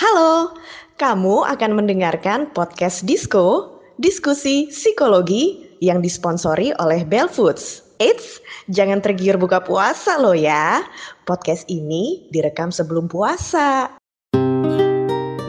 Halo, 0.00 0.56
kamu 0.96 1.44
akan 1.44 1.76
mendengarkan 1.76 2.48
podcast 2.56 3.04
Disco, 3.04 3.76
diskusi 4.00 4.72
psikologi 4.72 5.68
yang 5.84 6.00
disponsori 6.00 6.72
oleh 6.80 7.04
Bell 7.04 7.28
Foods. 7.28 7.84
Eits, 8.00 8.40
jangan 8.72 9.04
tergiur 9.04 9.36
buka 9.36 9.60
puasa 9.60 10.16
loh 10.16 10.32
ya. 10.32 10.80
Podcast 11.28 11.68
ini 11.68 12.24
direkam 12.32 12.72
sebelum 12.72 13.12
puasa. 13.12 13.99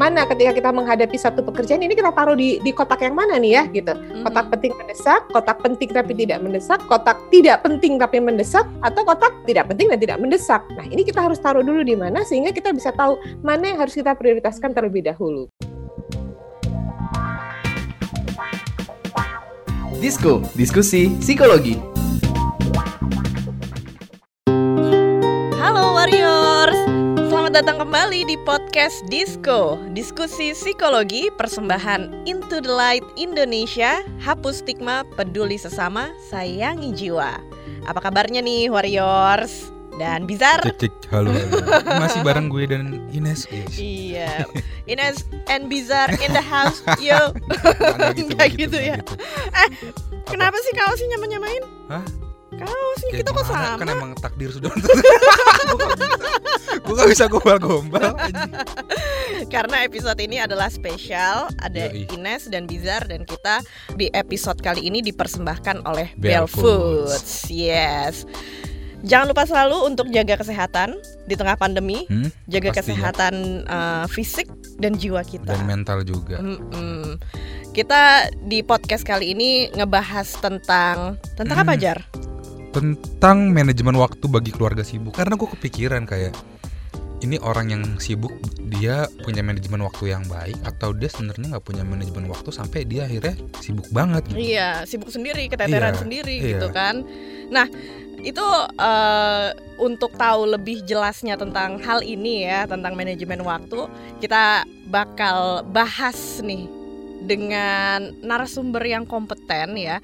Mana 0.01 0.25
ketika 0.25 0.57
kita 0.57 0.69
menghadapi 0.73 1.13
satu 1.13 1.45
pekerjaan 1.45 1.85
ini 1.85 1.93
kita 1.93 2.09
taruh 2.09 2.33
di 2.33 2.57
di 2.65 2.73
kotak 2.73 3.05
yang 3.05 3.13
mana 3.13 3.37
nih 3.37 3.53
ya 3.53 3.63
gitu. 3.69 3.93
Kotak 4.25 4.49
penting 4.49 4.73
mendesak 4.73 5.21
kotak 5.29 5.61
penting 5.61 5.93
tapi 5.93 6.17
tidak 6.17 6.41
mendesak 6.41 6.81
kotak 6.89 7.21
tidak 7.29 7.61
penting 7.61 8.01
tapi 8.01 8.17
mendesak 8.17 8.65
atau 8.81 9.05
kotak 9.05 9.29
tidak 9.45 9.69
penting 9.69 9.93
dan 9.93 10.01
tidak 10.01 10.17
mendesak. 10.17 10.65
Nah 10.73 10.89
ini 10.89 11.05
kita 11.05 11.21
harus 11.21 11.37
taruh 11.37 11.61
dulu 11.61 11.85
di 11.85 11.93
mana 11.93 12.25
sehingga 12.25 12.49
kita 12.49 12.73
bisa 12.73 12.89
tahu 12.97 13.21
mana 13.45 13.69
yang 13.69 13.77
harus 13.77 13.93
kita 13.93 14.17
prioritaskan 14.17 14.73
terlebih 14.73 15.05
dahulu. 15.05 15.45
Disko, 20.01 20.41
diskusi 20.57 21.13
psikologi. 21.21 21.77
Halo 25.61 25.93
Warriors, 25.93 27.00
selamat 27.51 27.67
datang 27.67 27.83
kembali 27.83 28.19
di 28.31 28.39
podcast 28.47 29.03
Disco, 29.11 29.75
diskusi 29.91 30.55
psikologi 30.55 31.27
persembahan 31.35 32.23
Into 32.23 32.63
the 32.63 32.71
Light 32.71 33.03
Indonesia, 33.19 34.07
hapus 34.23 34.63
stigma, 34.63 35.03
peduli 35.19 35.59
sesama, 35.59 36.15
sayangi 36.31 36.95
jiwa. 36.95 37.43
Apa 37.91 38.07
kabarnya 38.07 38.39
nih 38.39 38.71
Warriors? 38.71 39.67
Dan 39.99 40.31
Bizar? 40.31 40.63
Cek 40.63 40.79
cek 40.79 40.93
halo, 41.11 41.35
halo. 41.35 41.59
Masih 41.99 42.23
bareng 42.23 42.47
gue 42.47 42.71
dan 42.71 43.03
Ines 43.11 43.43
guys. 43.43 43.75
Iya, 43.75 44.47
Ines 44.87 45.27
and 45.51 45.67
Bizar 45.67 46.07
in 46.23 46.31
the 46.31 46.39
house, 46.39 46.79
yo. 47.03 47.35
Nggak 47.99 48.31
Nggak 48.31 48.47
gitu 48.55 48.79
ya. 48.79 48.95
nggak 48.95 49.11
gitu. 49.11 49.13
Eh, 49.59 49.69
kenapa 50.23 50.55
sih 50.55 50.71
kau 50.71 50.95
sih 50.95 51.03
nyamain-nyamain? 51.11 51.63
Hah? 51.91 52.20
Kaosnya 52.61 53.09
Ya 53.09 53.17
kita 53.19 53.29
kok 53.29 53.41
gimana? 53.41 53.65
sama? 53.67 53.77
Kan 53.77 53.87
emang 53.89 54.11
takdir 54.15 54.49
sudah 54.49 54.69
Gue 56.81 56.93
gak 56.95 57.09
bisa 57.09 57.25
gombal-gombal. 57.27 58.13
Karena 59.47 59.81
episode 59.81 60.17
ini 60.17 60.37
adalah 60.37 60.67
spesial, 60.67 61.49
ada 61.57 61.87
Yoi. 61.87 62.07
Ines 62.11 62.47
dan 62.47 62.65
Bizar 62.65 63.03
dan 63.03 63.23
kita 63.23 63.61
di 63.93 64.09
episode 64.09 64.59
kali 64.59 64.81
ini 64.83 65.01
dipersembahkan 65.01 65.83
oleh 65.83 66.13
Bell 66.15 66.45
Bell 66.45 66.47
Foods. 66.47 67.47
Yes. 67.47 68.23
Jangan 69.01 69.25
lupa 69.27 69.43
selalu 69.43 69.77
untuk 69.83 70.05
jaga 70.09 70.37
kesehatan 70.37 70.93
di 71.25 71.33
tengah 71.33 71.55
pandemi, 71.55 72.05
Hmm? 72.05 72.29
jaga 72.45 72.69
Pastinya. 72.69 72.77
kesehatan 72.77 73.33
eh, 73.63 74.05
fisik 74.07 74.45
dan 74.77 74.93
jiwa 74.93 75.21
kita. 75.23 75.49
Dan 75.49 75.65
mental 75.65 76.01
juga 76.01 76.37
Mm-mm. 76.37 77.17
Kita 77.71 78.29
di 78.41 78.61
podcast 78.61 79.01
kali 79.01 79.31
ini 79.31 79.49
ngebahas 79.71 80.27
tentang 80.37 81.15
tentang 81.33 81.57
apa 81.57 81.73
Hmm. 81.73 81.81
Jar? 81.81 81.99
Tentang 82.71 83.51
manajemen 83.51 83.99
waktu 83.99 84.25
bagi 84.31 84.51
keluarga 84.55 84.83
sibuk 84.83 85.15
Karena 85.15 85.35
gue 85.35 85.49
kepikiran 85.59 86.07
kayak 86.07 86.33
ini 87.21 87.37
orang 87.37 87.69
yang 87.69 87.83
sibuk 88.01 88.33
dia 88.57 89.05
punya 89.21 89.45
manajemen 89.45 89.85
waktu 89.85 90.09
yang 90.09 90.25
baik 90.25 90.57
atau 90.65 90.89
dia 90.91 91.05
sebenarnya 91.05 91.57
nggak 91.57 91.65
punya 91.65 91.85
manajemen 91.85 92.25
waktu 92.25 92.49
sampai 92.49 92.81
dia 92.83 93.05
akhirnya 93.05 93.37
sibuk 93.61 93.85
banget 93.93 94.25
gitu. 94.33 94.41
Iya, 94.41 94.89
sibuk 94.89 95.13
sendiri, 95.13 95.45
keteteran 95.45 95.93
Iya, 95.93 96.01
sendiri 96.01 96.35
iya. 96.41 96.49
gitu 96.57 96.67
kan. 96.73 97.05
Nah, 97.53 97.69
itu 98.21 98.45
eh, 98.77 99.47
untuk 99.77 100.17
tahu 100.17 100.57
lebih 100.57 100.81
jelasnya 100.85 101.37
tentang 101.37 101.77
hal 101.85 102.01
ini 102.01 102.45
ya, 102.49 102.65
tentang 102.65 102.97
manajemen 102.97 103.45
waktu, 103.45 103.85
kita 104.17 104.65
bakal 104.89 105.61
bahas 105.69 106.41
nih 106.41 106.80
dengan 107.21 108.11
narasumber 108.21 108.81
yang 108.83 109.05
kompeten 109.05 109.77
ya. 109.77 110.01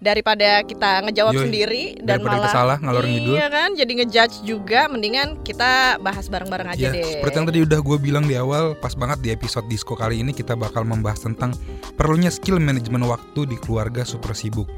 Daripada 0.00 0.64
kita 0.64 1.04
ngejawab 1.04 1.36
Yoi, 1.36 1.42
sendiri 1.44 1.82
dan 2.00 2.24
malah 2.24 2.48
salah, 2.48 2.78
ngalor 2.80 3.04
ngidul. 3.04 3.36
Iya 3.36 3.46
kan, 3.52 3.76
jadi 3.76 3.92
ngejudge 4.00 4.36
juga 4.48 4.88
mendingan 4.88 5.44
kita 5.44 6.00
bahas 6.00 6.32
bareng-bareng 6.32 6.72
aja 6.72 6.88
Ya, 6.88 6.96
deh. 6.96 7.20
seperti 7.20 7.36
yang 7.36 7.48
tadi 7.52 7.60
udah 7.68 7.80
gue 7.84 7.98
bilang 8.00 8.24
di 8.24 8.32
awal, 8.32 8.72
pas 8.80 8.96
banget 8.96 9.20
di 9.20 9.28
episode 9.28 9.68
disco 9.68 9.92
kali 9.92 10.24
ini 10.24 10.32
kita 10.32 10.56
bakal 10.56 10.88
membahas 10.88 11.20
tentang 11.28 11.52
perlunya 12.00 12.32
skill 12.32 12.56
manajemen 12.56 13.04
waktu 13.04 13.44
di 13.44 13.60
keluarga 13.60 14.00
super 14.08 14.32
sibuk. 14.32 14.70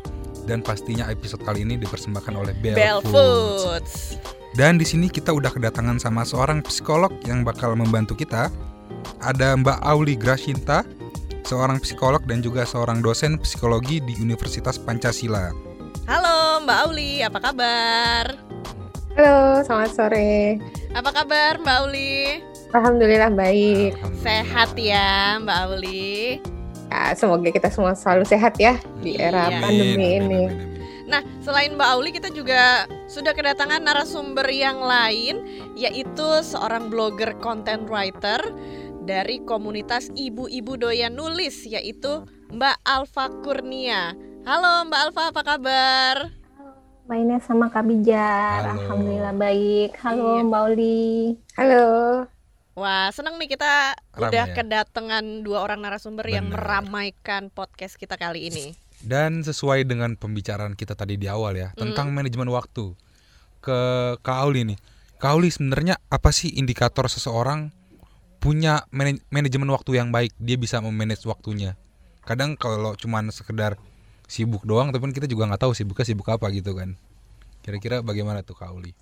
Dan 0.42 0.58
pastinya 0.58 1.06
episode 1.06 1.46
kali 1.46 1.62
ini 1.62 1.78
dipersembahkan 1.78 2.34
oleh 2.34 2.50
Bell, 2.58 2.74
Bell 2.74 2.98
Foods. 3.06 3.62
Foods. 3.62 3.94
Dan 4.58 4.76
di 4.76 4.84
sini 4.84 5.06
kita 5.06 5.30
udah 5.30 5.54
kedatangan 5.54 6.02
sama 6.02 6.26
seorang 6.26 6.66
psikolog 6.66 7.14
yang 7.24 7.46
bakal 7.46 7.78
membantu 7.78 8.18
kita. 8.18 8.50
Ada 9.22 9.54
Mbak 9.54 9.78
Auli 9.86 10.18
Grashinta, 10.18 10.82
seorang 11.44 11.78
psikolog 11.78 12.22
dan 12.24 12.40
juga 12.40 12.62
seorang 12.62 13.02
dosen 13.02 13.38
psikologi 13.40 13.98
di 13.98 14.14
Universitas 14.18 14.78
Pancasila. 14.78 15.50
Halo 16.06 16.62
Mbak 16.64 16.78
Auli, 16.88 17.22
apa 17.22 17.38
kabar? 17.38 18.24
halo 19.12 19.60
selamat 19.60 19.92
sore 19.92 20.56
Apa 20.96 21.12
kabar 21.12 21.60
Mbak 21.60 21.76
Auli? 21.84 22.40
alhamdulillah 22.72 23.28
baik 23.28 23.92
Alhamdulillah. 24.00 24.24
Sehat 24.24 24.70
ya 24.74 25.08
Mbak 25.38 25.58
Auli. 25.68 26.40
ya, 26.88 27.12
semoga 27.12 27.48
kita 27.48 27.68
semua 27.68 27.92
selalu 27.92 28.24
sehat 28.24 28.56
ya 28.56 28.80
di 29.00 29.16
era 29.16 29.52
Iya. 29.52 29.60
pandemi 29.60 29.92
Amin, 29.92 30.00
ini 30.00 30.08
amin, 30.16 30.22
amin, 30.24 30.48
amin. 30.48 30.70
Nah, 31.02 31.20
selain 31.44 31.76
Mbak 31.76 31.88
Auli 31.92 32.10
kita 32.10 32.32
juga 32.32 32.88
sudah 33.04 33.36
kedatangan 33.36 33.84
narasumber 33.84 34.48
yang 34.48 34.80
lain 34.80 35.44
yaitu 35.76 36.28
seorang 36.40 36.88
blogger 36.88 37.36
content 37.36 37.84
writer 37.84 38.40
dari 39.02 39.42
komunitas 39.42 40.14
ibu-ibu 40.14 40.78
doyan 40.78 41.12
nulis 41.12 41.66
yaitu 41.66 42.22
Mbak 42.48 42.76
Alfa 42.84 43.26
Kurnia. 43.42 44.14
Halo 44.42 44.86
Mbak 44.86 45.00
Alfa, 45.00 45.22
apa 45.30 45.42
kabar? 45.42 46.16
Mainnya 47.02 47.42
sama 47.42 47.66
Kak 47.66 47.82
Bijar, 47.82 48.62
Halo. 48.62 48.78
Alhamdulillah 48.78 49.34
baik. 49.34 49.90
Halo 49.98 50.38
Iya. 50.38 50.46
Mbak 50.46 50.62
Uli. 50.70 51.06
halo 51.58 51.84
Wah, 52.72 53.12
senang 53.12 53.36
nih 53.36 53.52
kita 53.52 53.92
Rame 54.16 54.32
udah 54.32 54.46
ya? 54.48 54.54
kedatangan 54.56 55.44
dua 55.44 55.60
orang 55.60 55.84
narasumber 55.84 56.24
yang 56.24 56.48
Bener. 56.48 56.56
meramaikan 56.56 57.52
podcast 57.52 58.00
kita 58.00 58.16
kali 58.16 58.48
ini. 58.48 58.72
Dan 59.02 59.44
sesuai 59.44 59.84
dengan 59.84 60.16
pembicaraan 60.16 60.72
kita 60.72 60.96
tadi 60.96 61.20
di 61.20 61.28
awal 61.28 61.52
ya 61.52 61.68
tentang 61.76 62.14
manajemen 62.14 62.48
waktu 62.48 62.96
ke 63.60 63.78
Kak 64.24 64.38
Auli 64.40 64.72
nih. 64.72 64.78
Kak 65.20 65.36
Auli 65.36 65.52
sebenarnya 65.52 66.00
apa 66.08 66.32
sih 66.32 66.54
indikator 66.54 67.12
seseorang 67.12 67.81
punya 68.42 68.82
mana- 68.90 69.22
manajemen 69.30 69.70
waktu 69.70 70.02
yang 70.02 70.10
baik? 70.10 70.34
Dia 70.42 70.58
bisa 70.58 70.82
memanage 70.82 71.22
waktunya. 71.30 71.78
Kadang 72.26 72.58
kalau 72.58 72.98
cuman 72.98 73.30
sekedar 73.30 73.78
sibuk 74.26 74.66
doang, 74.66 74.90
tapi 74.90 75.14
kita 75.14 75.30
juga 75.30 75.46
nggak 75.46 75.62
tahu 75.62 75.72
sibuknya 75.78 76.02
sibuk 76.02 76.26
apa 76.26 76.50
gitu 76.50 76.74
kan. 76.74 76.98
Kira-kira 77.62 78.02
bagaimana 78.02 78.42
tuh 78.42 78.58
Kak 78.58 78.74
Auli? 78.74 78.98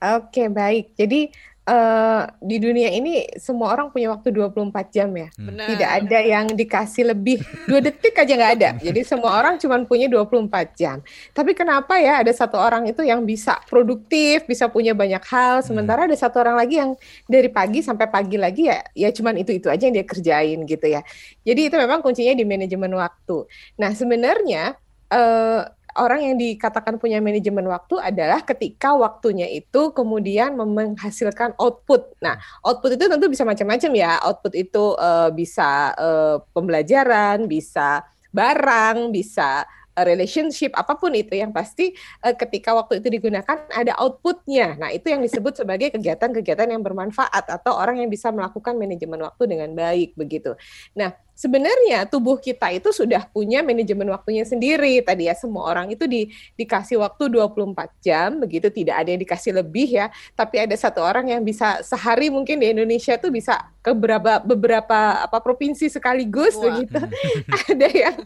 Oke, 0.00 0.50
baik. 0.50 0.96
Jadi 0.98 1.30
eh, 1.70 2.22
di 2.42 2.56
dunia 2.58 2.90
ini 2.90 3.22
semua 3.38 3.70
orang 3.70 3.94
punya 3.94 4.10
waktu 4.10 4.34
24 4.34 4.90
jam 4.90 5.08
ya. 5.14 5.30
Hmm. 5.38 5.46
Benar. 5.54 5.66
Tidak 5.70 5.90
ada 6.02 6.18
yang 6.18 6.46
dikasih 6.50 7.14
lebih 7.14 7.38
dua 7.70 7.78
detik 7.78 8.18
aja 8.18 8.32
nggak 8.34 8.52
ada. 8.58 8.70
Jadi 8.86 9.00
semua 9.06 9.38
orang 9.38 9.56
cuma 9.62 9.78
punya 9.86 10.10
24 10.10 10.74
jam. 10.74 10.98
Tapi 11.30 11.54
kenapa 11.54 11.96
ya 12.02 12.26
ada 12.26 12.32
satu 12.34 12.58
orang 12.58 12.90
itu 12.90 13.06
yang 13.06 13.22
bisa 13.22 13.62
produktif, 13.70 14.44
bisa 14.50 14.66
punya 14.66 14.92
banyak 14.92 15.22
hal, 15.30 15.62
sementara 15.62 16.10
ada 16.10 16.16
satu 16.18 16.42
orang 16.42 16.58
lagi 16.58 16.82
yang 16.82 16.98
dari 17.30 17.46
pagi 17.46 17.80
sampai 17.80 18.10
pagi 18.10 18.36
lagi 18.36 18.66
ya 18.66 18.82
ya 18.96 19.08
cuman 19.14 19.38
itu-itu 19.38 19.70
aja 19.70 19.86
yang 19.86 19.94
dia 19.94 20.06
kerjain 20.06 20.58
gitu 20.66 20.86
ya. 20.90 21.06
Jadi 21.46 21.70
itu 21.70 21.76
memang 21.78 22.02
kuncinya 22.02 22.34
di 22.34 22.42
manajemen 22.42 22.90
waktu. 22.98 23.46
Nah, 23.78 23.94
sebenarnya 23.94 24.74
eh, 25.10 25.62
orang 25.98 26.20
yang 26.22 26.36
dikatakan 26.38 27.00
punya 27.00 27.18
manajemen 27.18 27.66
waktu 27.66 27.98
adalah 27.98 28.44
ketika 28.46 28.94
waktunya 28.94 29.50
itu 29.50 29.90
kemudian 29.90 30.54
menghasilkan 30.54 31.56
output. 31.58 32.14
Nah, 32.22 32.38
output 32.62 32.94
itu 32.94 33.10
tentu 33.10 33.26
bisa 33.26 33.42
macam-macam 33.42 33.90
ya. 33.96 34.20
Output 34.22 34.52
itu 34.54 34.84
eh, 34.94 35.30
bisa 35.34 35.96
eh, 35.96 36.36
pembelajaran, 36.54 37.50
bisa 37.50 38.04
barang, 38.30 39.10
bisa 39.10 39.66
eh, 39.98 40.04
relationship, 40.06 40.70
apa 40.78 40.94
pun 40.94 41.10
itu 41.14 41.34
yang 41.34 41.50
pasti 41.50 41.90
eh, 41.96 42.34
ketika 42.38 42.74
waktu 42.74 43.02
itu 43.02 43.08
digunakan 43.10 43.66
ada 43.70 43.92
outputnya. 43.98 44.78
Nah, 44.78 44.90
itu 44.94 45.10
yang 45.10 45.20
disebut 45.20 45.58
sebagai 45.58 45.90
kegiatan-kegiatan 45.94 46.70
yang 46.70 46.82
bermanfaat 46.82 47.50
atau 47.50 47.74
orang 47.74 47.98
yang 47.98 48.10
bisa 48.10 48.30
melakukan 48.30 48.78
manajemen 48.78 49.26
waktu 49.26 49.44
dengan 49.50 49.70
baik 49.74 50.14
begitu. 50.14 50.54
Nah, 50.94 51.10
sebenarnya 51.40 52.04
tubuh 52.04 52.36
kita 52.36 52.68
itu 52.68 52.92
sudah 52.92 53.24
punya 53.26 53.64
manajemen 53.64 54.12
waktunya 54.12 54.44
sendiri. 54.44 55.00
Tadi 55.00 55.24
ya 55.24 55.32
semua 55.32 55.72
orang 55.72 55.88
itu 55.88 56.04
di, 56.04 56.28
dikasih 56.54 57.00
waktu 57.00 57.32
24 57.32 58.04
jam, 58.04 58.36
begitu 58.36 58.68
tidak 58.68 59.00
ada 59.00 59.08
yang 59.08 59.22
dikasih 59.24 59.56
lebih 59.56 59.88
ya. 59.88 60.06
Tapi 60.36 60.60
ada 60.60 60.76
satu 60.76 61.00
orang 61.00 61.32
yang 61.32 61.40
bisa 61.40 61.80
sehari 61.80 62.28
mungkin 62.28 62.60
di 62.60 62.68
Indonesia 62.68 63.16
tuh 63.16 63.32
bisa 63.32 63.56
ke 63.80 63.96
beberapa 63.96 64.44
beberapa 64.44 65.24
apa 65.24 65.40
provinsi 65.40 65.88
sekaligus 65.88 66.52
Wah. 66.60 66.68
begitu. 66.76 67.00
ada 67.72 67.88
yang 67.88 68.16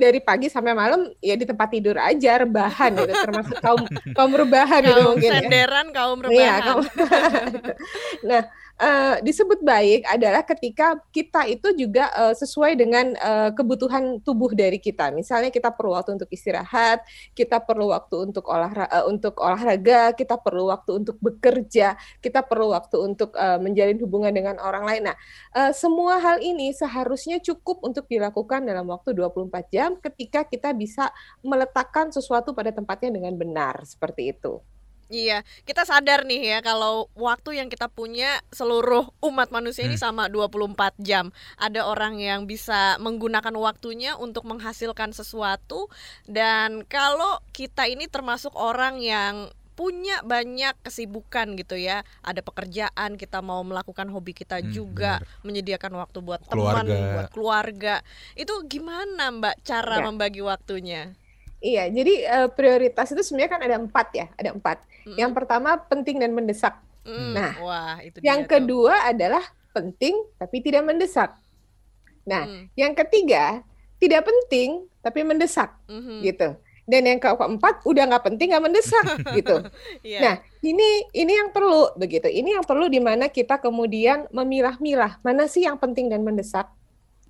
dari 0.00 0.22
pagi 0.22 0.48
sampai 0.48 0.72
malam 0.72 1.12
ya 1.18 1.34
di 1.34 1.44
tempat 1.44 1.68
tidur 1.68 1.98
aja 1.98 2.40
rebahan 2.40 2.94
gitu 2.94 3.12
termasuk 3.12 3.58
kaum 3.58 3.82
kaum 4.14 4.32
rebahan 4.32 4.80
gitu 4.88 4.96
Kaum 4.96 5.08
mungkin 5.12 5.28
ya. 5.28 5.36
senderan, 5.42 5.86
kaum 5.92 6.18
Iya, 6.24 6.24
rebahan. 6.24 6.62
kaum- 6.64 6.88
nah, 8.30 8.42
eh, 8.78 9.16
disebut 9.22 9.62
baik 9.62 10.02
adalah 10.10 10.42
ketika 10.42 10.98
kita 11.14 11.46
itu 11.46 11.70
juga 11.78 12.10
eh, 12.10 12.34
sesuai 12.34 12.72
dengan 12.74 13.14
eh, 13.14 13.50
kebutuhan 13.54 14.18
tubuh 14.22 14.50
dari 14.52 14.78
kita. 14.82 15.14
Misalnya 15.14 15.50
kita 15.54 15.70
perlu 15.70 15.94
waktu 15.94 16.18
untuk 16.18 16.30
istirahat, 16.30 17.06
kita 17.38 17.62
perlu 17.62 17.94
waktu 17.94 18.16
untuk 18.30 18.44
olahraga, 18.50 18.90
eh, 18.90 19.04
untuk 19.06 19.34
olahraga, 19.38 20.00
kita 20.18 20.36
perlu 20.40 20.70
waktu 20.74 20.90
untuk 21.04 21.16
bekerja, 21.22 21.94
kita 22.18 22.40
perlu 22.42 22.74
waktu 22.74 22.96
untuk 22.98 23.30
eh, 23.38 23.58
menjalin 23.62 23.98
hubungan 24.02 24.32
dengan 24.34 24.56
orang 24.58 24.84
lain. 24.86 25.02
Nah, 25.12 25.16
eh, 25.54 25.72
semua 25.76 26.18
hal 26.18 26.42
ini 26.42 26.74
seharusnya 26.74 27.38
cukup 27.38 27.82
untuk 27.86 28.10
dilakukan 28.10 28.66
dalam 28.66 28.90
waktu 28.90 29.14
24 29.14 29.70
jam 29.70 29.90
ketika 30.02 30.42
kita 30.46 30.74
bisa 30.74 31.10
meletakkan 31.46 32.10
sesuatu 32.10 32.52
pada 32.56 32.74
tempatnya 32.74 33.14
dengan 33.14 33.34
benar 33.38 33.86
seperti 33.86 34.34
itu. 34.34 34.73
Iya, 35.14 35.38
kita 35.62 35.86
sadar 35.86 36.26
nih 36.26 36.42
ya 36.42 36.58
kalau 36.60 37.06
waktu 37.14 37.62
yang 37.62 37.70
kita 37.70 37.86
punya 37.86 38.42
seluruh 38.50 39.14
umat 39.22 39.48
manusia 39.48 39.86
ini 39.86 39.94
Hmm. 39.94 40.10
sama 40.10 40.26
24 40.26 40.98
jam. 40.98 41.30
Ada 41.56 41.86
orang 41.86 42.18
yang 42.18 42.40
bisa 42.44 42.98
menggunakan 42.98 43.54
waktunya 43.54 44.18
untuk 44.18 44.42
menghasilkan 44.42 45.14
sesuatu 45.14 45.86
dan 46.26 46.82
kalau 46.84 47.38
kita 47.52 47.86
ini 47.86 48.10
termasuk 48.10 48.50
orang 48.54 48.98
yang 48.98 49.34
punya 49.74 50.22
banyak 50.22 50.74
kesibukan 50.82 51.54
gitu 51.54 51.74
ya. 51.74 52.02
Ada 52.20 52.42
pekerjaan, 52.42 53.14
kita 53.14 53.38
mau 53.38 53.62
melakukan 53.62 54.06
hobi 54.06 54.30
kita 54.30 54.58
Hmm, 54.58 54.70
juga, 54.70 55.18
benar. 55.18 55.42
menyediakan 55.42 55.92
waktu 55.94 56.18
buat 56.20 56.40
teman, 56.42 56.86
Keluarga. 56.86 56.98
buat 57.12 57.28
keluarga. 57.30 57.94
Itu 58.34 58.54
gimana 58.64 59.30
Mbak 59.30 59.62
cara 59.62 59.98
Ya. 59.98 60.04
membagi 60.06 60.42
waktunya? 60.42 61.18
Iya, 61.64 61.88
jadi 61.88 62.14
eh, 62.28 62.48
prioritas 62.52 63.08
itu 63.08 63.24
sebenarnya 63.24 63.52
kan 63.56 63.62
ada 63.64 63.76
empat 63.80 64.08
ya, 64.12 64.26
ada 64.36 64.52
empat. 64.52 64.84
Mm-mm. 65.08 65.16
Yang 65.16 65.32
pertama 65.32 65.80
penting 65.80 66.20
dan 66.20 66.36
mendesak. 66.36 66.76
Mm, 67.04 67.32
Nah, 67.32 67.52
wah 67.56 67.96
itu 68.04 68.20
Yang 68.20 68.40
dia 68.40 68.48
tuh. 68.48 68.52
kedua 68.60 68.94
adalah 69.08 69.44
penting 69.72 70.12
tapi 70.36 70.60
tidak 70.60 70.84
mendesak. 70.84 71.32
Nah, 72.24 72.44
Mm, 72.44 72.62
yang 72.76 72.92
ketiga 72.94 73.64
tidak 73.96 74.24
penting 74.24 74.84
tapi 75.00 75.20
mendesak 75.24 75.72
mhm. 75.88 76.20
gitu. 76.20 76.48
Dan 76.84 77.08
yang 77.08 77.16
ke- 77.16 77.32
keempat 77.32 77.80
udah 77.84 78.04
nggak 78.12 78.24
penting 78.28 78.52
nggak 78.52 78.64
mendesak 78.64 79.04
gitu. 79.38 79.56
Iya. 80.04 80.20
Nah, 80.20 80.34
ini 80.60 80.88
ini 81.12 81.32
yang 81.32 81.48
perlu 81.48 81.96
begitu. 81.96 82.28
Ini 82.28 82.60
yang 82.60 82.64
perlu 82.64 82.92
di 82.92 83.00
mana 83.00 83.28
kita 83.28 83.56
kemudian 83.56 84.28
memilah-milah 84.28 85.16
mana 85.24 85.48
sih 85.48 85.64
yang 85.64 85.80
penting 85.80 86.12
dan 86.12 86.20
mendesak. 86.20 86.68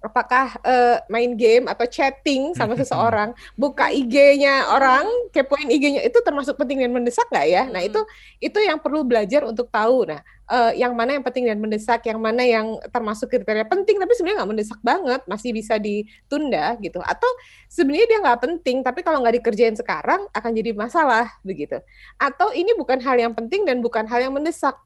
Apakah 0.05 0.61
eh, 0.61 0.97
main 1.09 1.33
game 1.33 1.65
atau 1.65 1.89
chatting 1.89 2.53
sama 2.53 2.77
seseorang, 2.77 3.33
buka 3.57 3.89
IG-nya 3.89 4.69
orang, 4.69 5.09
kepoin 5.33 5.65
IG-nya 5.73 6.05
itu 6.05 6.21
termasuk 6.21 6.61
penting 6.61 6.85
dan 6.85 6.93
mendesak 6.93 7.25
nggak 7.33 7.47
ya? 7.49 7.65
Nah 7.73 7.81
itu 7.81 8.05
itu 8.37 8.59
yang 8.61 8.77
perlu 8.77 9.01
belajar 9.01 9.49
untuk 9.49 9.73
tahu. 9.73 10.05
Nah, 10.05 10.21
eh, 10.53 10.73
yang 10.77 10.93
mana 10.93 11.17
yang 11.17 11.25
penting 11.25 11.49
dan 11.49 11.57
mendesak, 11.57 12.05
yang 12.05 12.21
mana 12.21 12.45
yang 12.45 12.77
termasuk 12.93 13.33
kriteria 13.33 13.65
penting 13.65 13.97
tapi 13.97 14.13
sebenarnya 14.13 14.45
nggak 14.45 14.51
mendesak 14.53 14.81
banget, 14.85 15.21
masih 15.25 15.51
bisa 15.57 15.81
ditunda 15.81 16.77
gitu. 16.85 17.01
Atau 17.01 17.31
sebenarnya 17.73 18.07
dia 18.13 18.19
nggak 18.21 18.41
penting 18.45 18.77
tapi 18.85 19.01
kalau 19.01 19.25
nggak 19.25 19.41
dikerjain 19.41 19.75
sekarang 19.75 20.29
akan 20.37 20.51
jadi 20.53 20.77
masalah 20.77 21.33
begitu. 21.41 21.81
Atau 22.21 22.53
ini 22.53 22.77
bukan 22.77 23.01
hal 23.01 23.17
yang 23.17 23.33
penting 23.33 23.65
dan 23.65 23.81
bukan 23.81 24.05
hal 24.05 24.21
yang 24.21 24.37
mendesak. 24.37 24.77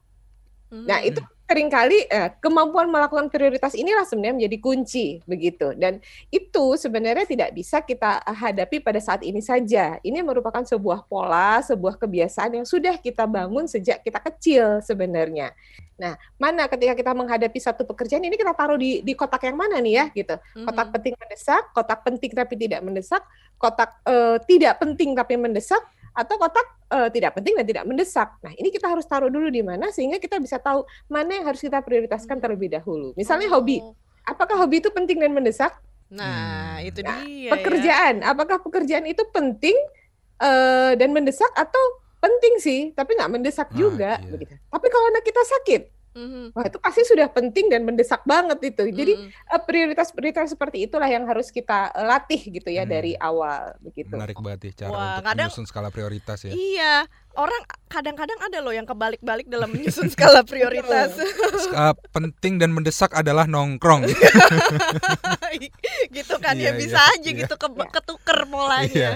Nah, 0.69 1.01
itu 1.01 1.19
sering 1.49 1.65
kali 1.65 2.05
eh, 2.05 2.29
kemampuan 2.37 2.85
melakukan 2.93 3.25
prioritas 3.25 3.73
inilah 3.73 4.05
sebenarnya 4.05 4.45
menjadi 4.45 4.57
kunci 4.61 5.17
begitu. 5.25 5.73
Dan 5.73 5.97
itu 6.29 6.77
sebenarnya 6.77 7.25
tidak 7.25 7.57
bisa 7.57 7.81
kita 7.81 8.21
hadapi 8.21 8.77
pada 8.77 9.01
saat 9.01 9.25
ini 9.25 9.41
saja. 9.41 9.97
Ini 10.05 10.21
merupakan 10.21 10.61
sebuah 10.61 11.09
pola, 11.09 11.57
sebuah 11.65 11.97
kebiasaan 11.97 12.61
yang 12.61 12.67
sudah 12.69 13.01
kita 13.01 13.25
bangun 13.25 13.65
sejak 13.65 14.05
kita 14.05 14.21
kecil 14.21 14.85
sebenarnya. 14.85 15.49
Nah, 15.97 16.15
mana 16.37 16.69
ketika 16.69 16.93
kita 16.93 17.11
menghadapi 17.17 17.59
satu 17.59 17.83
pekerjaan 17.83 18.23
ini 18.23 18.37
kita 18.37 18.53
taruh 18.53 18.77
di 18.77 19.01
di 19.01 19.17
kotak 19.17 19.49
yang 19.49 19.57
mana 19.57 19.81
nih 19.81 19.93
ya 19.97 20.05
gitu. 20.13 20.35
Kotak 20.69 20.87
penting 20.93 21.17
mendesak, 21.17 21.63
kotak 21.73 21.99
penting 22.05 22.31
tapi 22.37 22.53
tidak 22.61 22.85
mendesak, 22.85 23.25
kotak 23.57 23.97
eh, 24.05 24.37
tidak 24.45 24.77
penting 24.77 25.17
tapi 25.17 25.33
mendesak, 25.33 25.81
atau 26.19 26.35
kotak 26.35 26.67
eh, 26.89 27.09
tidak 27.09 27.39
penting 27.39 27.55
dan 27.55 27.65
tidak 27.65 27.83
mendesak. 27.87 28.29
Nah, 28.43 28.51
ini 28.53 28.67
kita 28.69 28.91
harus 28.91 29.07
taruh 29.07 29.31
dulu 29.31 29.47
di 29.47 29.63
mana 29.63 29.87
sehingga 29.89 30.19
kita 30.19 30.35
bisa 30.37 30.59
tahu 30.59 30.83
mana 31.07 31.31
yang 31.31 31.45
harus 31.47 31.63
kita 31.63 31.79
prioritaskan 31.79 32.37
terlebih 32.37 32.67
dahulu. 32.69 33.15
Misalnya 33.15 33.47
hobi, 33.47 33.79
Oh. 33.79 33.95
apakah 34.25 34.59
hobi 34.59 34.83
itu 34.83 34.91
penting 34.91 35.17
dan 35.17 35.31
mendesak? 35.31 35.79
Nah, 36.09 36.81
Hmm. 36.81 36.89
itu 36.89 36.99
Nah, 36.99 37.21
dia 37.21 37.47
ya. 37.47 37.51
Pekerjaan, 37.55 38.15
apakah 38.21 38.57
pekerjaan 38.59 39.05
itu 39.05 39.23
penting 39.29 39.77
eh, 40.39 40.91
dan 40.95 41.11
mendesak 41.11 41.51
atau 41.51 41.83
penting 42.17 42.59
sih, 42.59 42.79
tapi 42.91 43.15
nggak 43.15 43.31
mendesak 43.31 43.67
Ah, 43.71 43.75
juga 43.75 44.11
iya. 44.19 44.27
begitu. 44.27 44.55
Tapi 44.55 44.87
kalau 44.87 45.05
anak 45.11 45.23
kita 45.23 45.41
sakit, 45.45 45.81
Mhm. 46.19 46.43
wah 46.51 46.65
itu 46.65 46.77
pasti 46.77 47.01
sudah 47.05 47.27
penting 47.27 47.67
dan 47.67 47.81
mendesak 47.81 48.19
banget 48.23 48.59
itu. 48.65 48.83
Jadi 48.85 49.13
Mhm. 49.15 49.27
eh, 49.29 49.61
prioritas-prioritas 49.61 50.51
seperti 50.51 50.83
itulah 50.83 51.07
yang 51.07 51.23
harus 51.23 51.47
kita 51.47 51.89
eh, 51.89 52.03
latih 52.03 52.41
gitu 52.51 52.67
ya 52.67 52.83
Hmm. 52.83 52.91
dari 52.91 53.15
awal 53.15 53.73
begitu. 53.79 54.11
Menarik 54.11 54.35
banget 54.37 54.59
ya 54.65 54.71
cara 54.77 54.89
Wah, 54.89 54.99
untuk 55.15 55.23
kadang- 55.25 55.47
menyusun 55.47 55.65
skala 55.65 55.89
prioritas 55.89 56.39
ya. 56.41 56.51
Iya, 56.51 56.95
orang 57.33 57.61
kadang-kadang 57.87 58.39
ada 58.39 58.57
loh 58.59 58.71
yang 58.71 58.83
kebalik-balik 58.83 59.47
dalam 59.47 59.69
menyusun 59.69 60.07
skala 60.13 60.43
prioritas. 60.43 61.15
Uh, 61.69 61.95
penting 62.09 62.57
dan 62.57 62.69
mendesak 62.69 63.09
adalah 63.11 63.45
nongkrong. 63.45 64.05
gitu 66.11 66.35
kan 66.37 66.55
ya 66.55 66.71
Iya, 66.71 66.77
bisa 66.77 66.99
iya, 66.99 67.13
aja 67.15 67.29
iya. 67.29 67.39
gitu 67.39 67.55
ke 67.55 67.67
ketuker 67.89 68.39
polanya. 68.45 68.89
Iya. 68.89 69.11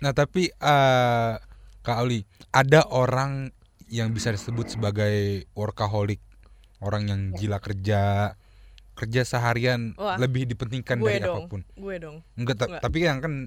Nah 0.00 0.12
tapi 0.12 0.50
eh 0.50 1.32
Kak 1.80 2.00
Oli, 2.00 2.24
ada 2.50 2.88
orang 2.88 3.52
yang 3.94 4.10
bisa 4.10 4.28
disebut 4.28 4.66
sebagai 4.68 5.46
workaholic, 5.54 6.18
orang 6.82 7.06
yang 7.06 7.20
gila 7.30 7.58
kerja, 7.58 8.34
kerja 8.92 9.22
seharian 9.22 9.94
Wah, 9.94 10.14
lebih 10.16 10.46
dipentingkan 10.46 10.98
dari 10.98 11.18
dong. 11.18 11.46
apa 11.46 11.48
pun. 11.48 11.60
Gue 11.74 11.98
dong. 11.98 12.26
Enggak, 12.34 12.58
ta- 12.58 12.66
Enggak. 12.68 12.82
tapi 12.82 12.98
yang 13.00 13.18
kan 13.18 13.46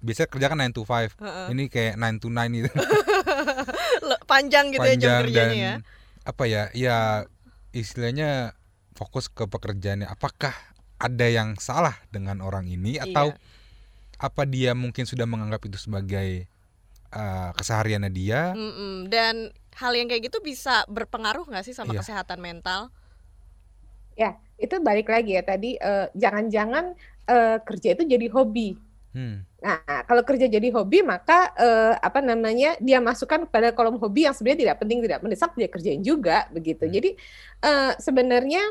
biasanya 0.00 0.28
kerja 0.28 0.46
kan 0.46 0.58
9 0.60 0.70
to 0.72 0.82
5. 0.82 1.14
Heeh. 1.16 1.46
Ini 1.54 1.62
kayak 1.66 1.94
9 1.96 2.18
to 2.18 2.28
9 2.28 2.50
gitu. 2.52 2.70
Panjang 4.26 4.70
gitu 4.70 4.82
ya 4.82 4.94
jam 4.94 5.10
Panjang 5.10 5.22
kerjanya 5.22 5.46
dan 5.46 5.56
ya. 5.56 5.74
apa 6.24 6.44
ya? 6.46 6.62
Ya 6.72 6.96
istilahnya 7.72 8.54
fokus 8.94 9.26
ke 9.26 9.44
pekerjaannya. 9.44 10.06
Apakah 10.06 10.54
ada 10.96 11.26
yang 11.28 11.54
salah 11.56 11.94
dengan 12.08 12.40
orang 12.40 12.66
ini 12.66 12.96
atau 12.96 13.30
Iya. 13.30 13.38
apa 14.18 14.42
dia 14.42 14.72
mungkin 14.72 15.04
sudah 15.04 15.28
menganggap 15.28 15.60
itu 15.62 15.76
sebagai 15.76 16.48
uh, 17.12 17.52
kesehariannya 17.52 18.10
dia? 18.10 18.54
Mm-mm. 18.54 19.06
Dan 19.06 19.52
hal 19.76 19.92
yang 19.92 20.08
kayak 20.08 20.32
gitu 20.32 20.38
bisa 20.40 20.82
berpengaruh 20.88 21.44
nggak 21.44 21.64
sih 21.68 21.76
sama 21.76 21.92
Iya. 21.92 22.00
kesehatan 22.00 22.40
mental? 22.40 22.88
Ya, 24.16 24.40
itu 24.56 24.72
balik 24.80 25.12
lagi 25.12 25.36
ya 25.36 25.44
tadi 25.44 25.76
eh, 25.76 26.06
jangan-jangan 26.16 26.96
eh, 27.28 27.58
kerja 27.60 27.88
itu 27.92 28.02
jadi 28.08 28.26
hobi. 28.32 28.80
Hmm. 29.12 29.44
Nah, 29.60 29.80
kalau 30.08 30.22
kerja 30.24 30.48
jadi 30.48 30.68
hobi 30.72 31.04
maka 31.04 31.52
eh, 31.56 31.94
apa 32.00 32.20
namanya 32.24 32.76
dia 32.80 33.00
masukkan 33.00 33.44
pada 33.48 33.72
kolom 33.76 34.00
hobi 34.00 34.24
yang 34.28 34.32
sebenarnya 34.36 34.60
tidak 34.68 34.76
penting 34.80 34.98
tidak 35.04 35.20
mendesak 35.20 35.52
dia 35.56 35.68
kerjain 35.68 36.00
juga 36.00 36.48
begitu. 36.48 36.88
Hmm. 36.88 36.92
Jadi 36.96 37.10
eh, 37.60 37.92
sebenarnya 38.00 38.62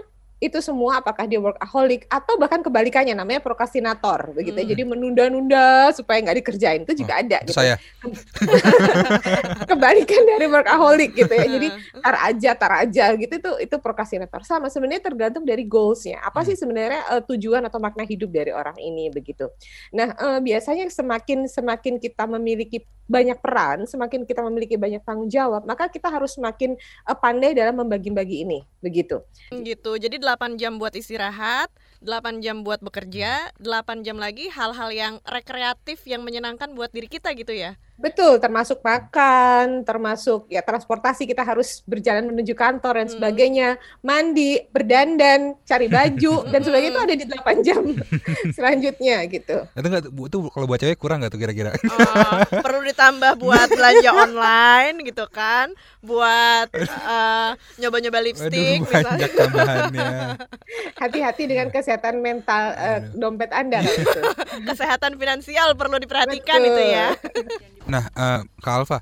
itu 0.45 0.61
semua 0.61 1.01
apakah 1.01 1.25
dia 1.25 1.41
workaholic 1.41 2.05
atau 2.07 2.37
bahkan 2.37 2.61
kebalikannya 2.61 3.17
namanya 3.17 3.41
prokrastinator 3.41 4.31
begitu. 4.33 4.57
ya. 4.57 4.65
Hmm. 4.65 4.71
Jadi 4.71 4.83
menunda-nunda 4.85 5.89
supaya 5.91 6.21
nggak 6.21 6.37
dikerjain 6.45 6.81
itu 6.85 6.93
juga 7.05 7.13
ada 7.19 7.37
Itu 7.41 7.51
gitu. 7.51 7.57
saya. 7.57 7.75
Kebalikan 9.69 10.21
dari 10.25 10.45
workaholic 10.47 11.11
gitu 11.17 11.33
ya. 11.33 11.45
Jadi 11.45 11.67
Heeh. 11.71 12.01
tar 12.01 12.15
aja 12.29 12.51
tar 12.53 12.73
aja 12.85 13.05
gitu 13.17 13.33
itu 13.35 13.51
itu 13.61 13.75
prokrastinator 13.81 14.41
sama 14.45 14.69
sebenarnya 14.69 15.03
tergantung 15.03 15.43
dari 15.43 15.65
goalsnya 15.65 16.21
apa 16.21 16.41
Hmm. 16.41 16.47
sih 16.51 16.55
sebenarnya 16.55 17.01
eh, 17.17 17.21
tujuan 17.25 17.63
atau 17.65 17.79
makna 17.81 18.05
hidup 18.05 18.29
dari 18.29 18.53
orang 18.53 18.77
ini 18.77 19.09
begitu 19.09 19.49
nah 19.89 20.13
eh, 20.13 20.39
biasanya 20.43 20.85
semakin 20.89 21.49
semakin 21.49 21.97
kita 21.97 22.29
memiliki 22.29 22.85
banyak 23.05 23.37
peran 23.37 23.85
semakin 23.85 24.25
kita 24.25 24.41
memiliki 24.41 24.81
banyak 24.81 25.01
tanggung 25.05 25.29
jawab 25.29 25.61
maka 25.65 25.85
kita 25.89 26.09
harus 26.09 26.33
semakin 26.37 26.73
eh, 26.77 27.17
pandai 27.17 27.53
dalam 27.53 27.77
membagi-bagi 27.77 28.45
ini 28.45 28.59
begitu 28.81 29.21
gitu. 29.65 29.97
Jadi 29.97 30.21
8 30.35 30.59
jam 30.59 30.75
buat 30.75 30.91
istirahat, 30.99 31.71
8 32.03 32.43
jam 32.43 32.67
buat 32.67 32.83
bekerja, 32.83 33.55
8 33.63 34.03
jam 34.03 34.19
lagi 34.19 34.51
hal-hal 34.51 34.91
yang 34.91 35.23
rekreatif 35.23 36.03
yang 36.03 36.27
menyenangkan 36.27 36.75
buat 36.75 36.91
diri 36.91 37.07
kita 37.07 37.31
gitu 37.39 37.55
ya. 37.55 37.79
Betul 37.95 38.37
termasuk 38.37 38.79
makan 38.79 39.81
termasuk 39.81 40.45
ya 40.47 40.59
transportasi 40.59 41.23
kita 41.23 41.41
harus 41.41 41.79
berjalan 41.83 42.27
menuju 42.27 42.51
kantor 42.51 42.93
dan 42.93 43.03
Hmm. 43.05 43.13
sebagainya 43.15 43.69
mandi 44.01 44.59
berdandan 44.67 45.55
cari 45.61 45.87
baju 45.87 46.33
dan 46.51 46.59
sebagainya 46.59 46.91
itu 46.91 47.01
ada 47.01 47.15
di 47.15 47.25
8 47.25 47.63
jam 47.63 47.81
selanjutnya 48.57 49.23
gitu 49.25 49.63
Itu 49.71 49.85
enggak 49.85 50.03
itu 50.05 50.37
kalau 50.49 50.65
buat 50.65 50.77
cewek 50.77 50.97
kurang 50.97 51.21
nggak 51.21 51.31
tuh 51.31 51.39
kira-kira? 51.39 51.71
Oh, 51.71 52.35
perlu 52.59 52.83
ditambah 52.83 53.31
buat 53.37 53.67
belanja 53.67 54.09
online 54.25 54.95
gitu 55.01 55.25
kan, 55.27 55.71
buat 55.99 56.67
eh, 56.71 57.49
nyoba-nyoba 57.77 58.19
lipstick 58.21 58.81
Aduh, 58.81 58.85
misalnya. 58.85 59.27
tambahannya. 59.29 60.09
hati-hati 60.95 61.43
dengan 61.45 61.67
kesehatan 61.69 62.19
mental 62.19 62.63
eh, 62.73 62.99
dompet 63.13 63.51
Anda 63.51 63.79
kalau 63.79 63.95
itu. 63.95 64.21
Kesehatan 64.65 65.15
finansial 65.15 65.73
perlu 65.73 65.95
diperhatikan 65.97 66.59
Betul. 66.59 66.71
itu 66.71 66.83
ya. 66.89 67.07
Nah, 67.85 68.09
eh, 68.09 68.41
Kak 68.61 68.75
Alfa, 68.81 68.99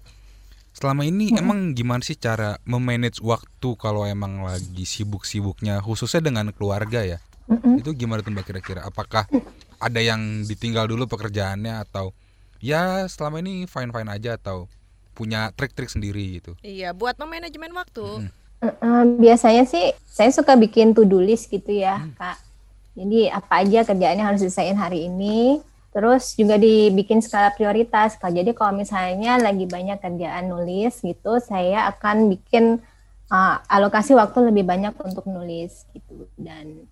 selama 0.75 1.07
ini 1.07 1.31
emang 1.37 1.71
gimana 1.71 2.03
sih 2.03 2.19
cara 2.19 2.59
memanage 2.67 3.23
waktu 3.23 3.69
kalau 3.79 4.03
emang 4.03 4.43
lagi 4.43 4.83
sibuk-sibuknya 4.83 5.79
khususnya 5.79 6.19
dengan 6.19 6.51
keluarga 6.51 7.03
ya? 7.03 7.19
Mm-mm. 7.47 7.79
Itu 7.79 7.95
gimana 7.95 8.23
tuh 8.23 8.31
Mbak 8.35 8.45
kira-kira? 8.47 8.81
Apakah 8.87 9.27
ada 9.79 9.99
yang 9.99 10.47
ditinggal 10.47 10.87
dulu 10.87 11.07
pekerjaannya 11.07 11.83
atau 11.83 12.15
ya 12.63 13.07
selama 13.11 13.43
ini 13.43 13.67
fine-fine 13.67 14.09
aja 14.11 14.39
atau 14.39 14.71
punya 15.13 15.51
trik-trik 15.53 15.91
sendiri 15.91 16.39
gitu? 16.41 16.55
Iya, 16.63 16.95
buat 16.95 17.19
memanajemen 17.19 17.71
waktu. 17.75 18.27
Mm. 18.27 18.29
Eh, 18.63 18.67
eh, 18.71 19.03
biasanya 19.19 19.63
sih 19.67 19.91
saya 20.07 20.31
suka 20.31 20.55
bikin 20.55 20.95
to-do 20.95 21.19
list 21.19 21.51
gitu 21.51 21.71
ya, 21.75 21.99
Kak. 22.15 22.39
Jadi 22.95 23.27
apa 23.27 23.65
aja 23.65 23.79
kerjaan 23.83 24.17
yang 24.21 24.27
harus 24.31 24.41
diselesaikan 24.41 24.79
hari 24.79 25.11
ini. 25.11 25.59
Terus 25.93 26.33
juga 26.33 26.57
dibikin 26.57 27.21
skala 27.21 27.53
prioritas. 27.53 28.17
Kalau 28.17 28.33
jadi 28.33 28.49
kalau 28.57 28.73
misalnya 28.73 29.37
lagi 29.37 29.69
banyak 29.69 30.01
kerjaan 30.01 30.49
nulis 30.49 30.99
gitu, 31.05 31.37
saya 31.37 31.85
akan 31.93 32.33
bikin 32.33 32.81
uh, 33.29 33.55
alokasi 33.69 34.17
waktu 34.17 34.49
lebih 34.49 34.65
banyak 34.65 34.97
untuk 35.05 35.29
nulis 35.29 35.85
gitu. 35.93 36.25
Dan 36.33 36.89